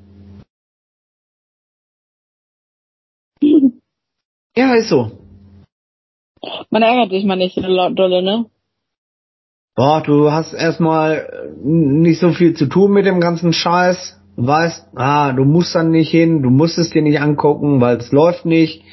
Ja, 4.57 4.75
ist 4.75 4.89
so. 4.89 5.11
Man 6.71 6.83
ärgert 6.83 7.11
sich 7.11 7.25
mal 7.25 7.37
nicht 7.37 7.57
so 7.57 7.63
dolle, 7.63 8.23
ne? 8.23 8.47
Boah, 9.75 10.01
du 10.01 10.31
hast 10.31 10.55
erstmal 10.55 11.53
nicht 11.63 12.21
so 12.21 12.33
viel 12.33 12.55
zu 12.55 12.67
tun 12.67 12.93
mit 12.93 13.07
dem 13.07 13.21
ganzen 13.21 13.53
Scheiß. 13.53 14.21
Weißt, 14.37 14.89
ah, 14.95 15.33
du 15.33 15.45
musst 15.45 15.75
dann 15.75 15.91
nicht 15.91 16.11
hin, 16.11 16.43
du 16.43 16.51
musst 16.51 16.79
es 16.79 16.91
dir 16.91 17.03
nicht 17.03 17.21
angucken, 17.21 17.81
weil 17.81 17.97
es 17.97 18.13
läuft 18.13 18.45
nicht. 18.45 18.85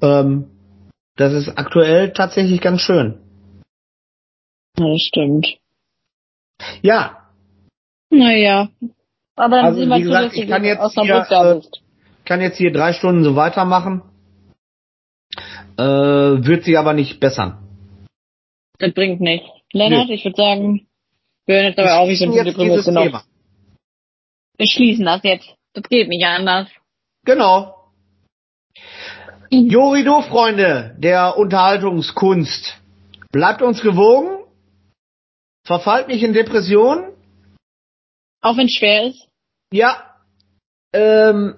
Ähm, 0.00 0.46
das 1.16 1.32
ist 1.32 1.58
aktuell 1.58 2.12
tatsächlich 2.12 2.60
ganz 2.60 2.80
schön. 2.80 3.18
Ja, 4.78 4.88
das 4.88 5.02
stimmt. 5.02 5.58
Ja, 6.82 7.28
Naja. 8.10 8.68
Aber 9.36 9.56
dann 9.56 9.64
Also, 9.66 9.80
sieh 9.80 9.86
mal 9.86 9.98
wie 9.98 10.02
gesagt, 10.04 10.36
ich 10.36 10.48
kann 10.48 10.64
jetzt 10.64 10.94
hier, 10.94 11.26
äh, 11.30 11.60
kann 12.24 12.40
jetzt 12.40 12.56
hier 12.58 12.72
drei 12.72 12.92
Stunden 12.92 13.24
so 13.24 13.34
weitermachen. 13.34 14.02
Äh, 15.76 15.82
wird 15.82 16.64
sich 16.64 16.78
aber 16.78 16.92
nicht 16.92 17.18
bessern. 17.18 17.58
Das 18.78 18.92
bringt 18.94 19.20
nichts. 19.20 19.48
Lennart, 19.72 20.08
ich 20.10 20.24
würde 20.24 20.36
sagen, 20.36 20.86
wir 21.46 21.56
hören 21.56 21.66
jetzt 21.66 21.78
dabei 21.78 21.94
auf, 21.94 22.08
ich 22.08 22.20
bin 22.20 22.32
Schließen 22.32 22.34
schon 22.34 22.46
jetzt 22.46 22.54
deprimiert 22.54 22.78
dieses 22.78 22.86
genug. 22.86 23.02
Thema. 23.04 23.24
Wir 24.56 24.66
schließen 24.68 25.04
das 25.04 25.20
jetzt. 25.24 25.48
Das 25.72 25.82
geht 25.88 26.08
nicht 26.08 26.24
anders. 26.24 26.68
Genau. 27.24 27.74
Jorido, 29.50 30.22
Freunde 30.22 30.94
der 30.98 31.36
Unterhaltungskunst. 31.36 32.80
Bleibt 33.32 33.62
uns 33.62 33.82
gewogen. 33.82 34.43
Verfallt 35.64 36.08
nicht 36.08 36.22
in 36.22 36.32
Depressionen. 36.34 37.12
Auch 38.42 38.56
wenn 38.56 38.66
es 38.66 38.74
schwer 38.74 39.06
ist. 39.08 39.28
Ja. 39.72 39.96
Ähm, 40.92 41.54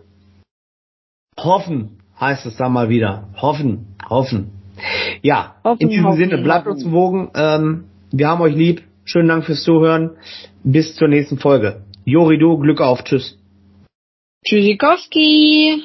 hoffen 1.38 1.98
heißt 2.18 2.46
es 2.46 2.56
dann 2.56 2.72
mal 2.72 2.88
wieder. 2.88 3.28
Hoffen, 3.36 3.96
hoffen. 4.08 4.52
Ja, 5.22 5.56
Hoffen, 5.64 5.82
in 5.82 5.88
diesem 5.88 6.06
hoffen, 6.06 6.18
Sinne, 6.18 6.38
bleibt 6.38 6.66
hoffen. 6.66 6.76
uns 6.76 6.84
gewogen. 6.84 7.30
Ähm, 7.34 7.84
wir 8.12 8.28
haben 8.28 8.40
euch 8.40 8.54
lieb. 8.54 8.82
Schönen 9.04 9.28
Dank 9.28 9.44
fürs 9.44 9.62
Zuhören. 9.62 10.16
Bis 10.62 10.94
zur 10.96 11.08
nächsten 11.08 11.38
Folge. 11.38 11.82
Jorido, 12.04 12.58
Glück 12.58 12.80
auf. 12.80 13.04
Tschüss. 13.04 13.38
Tschüssikowski. 14.44 15.82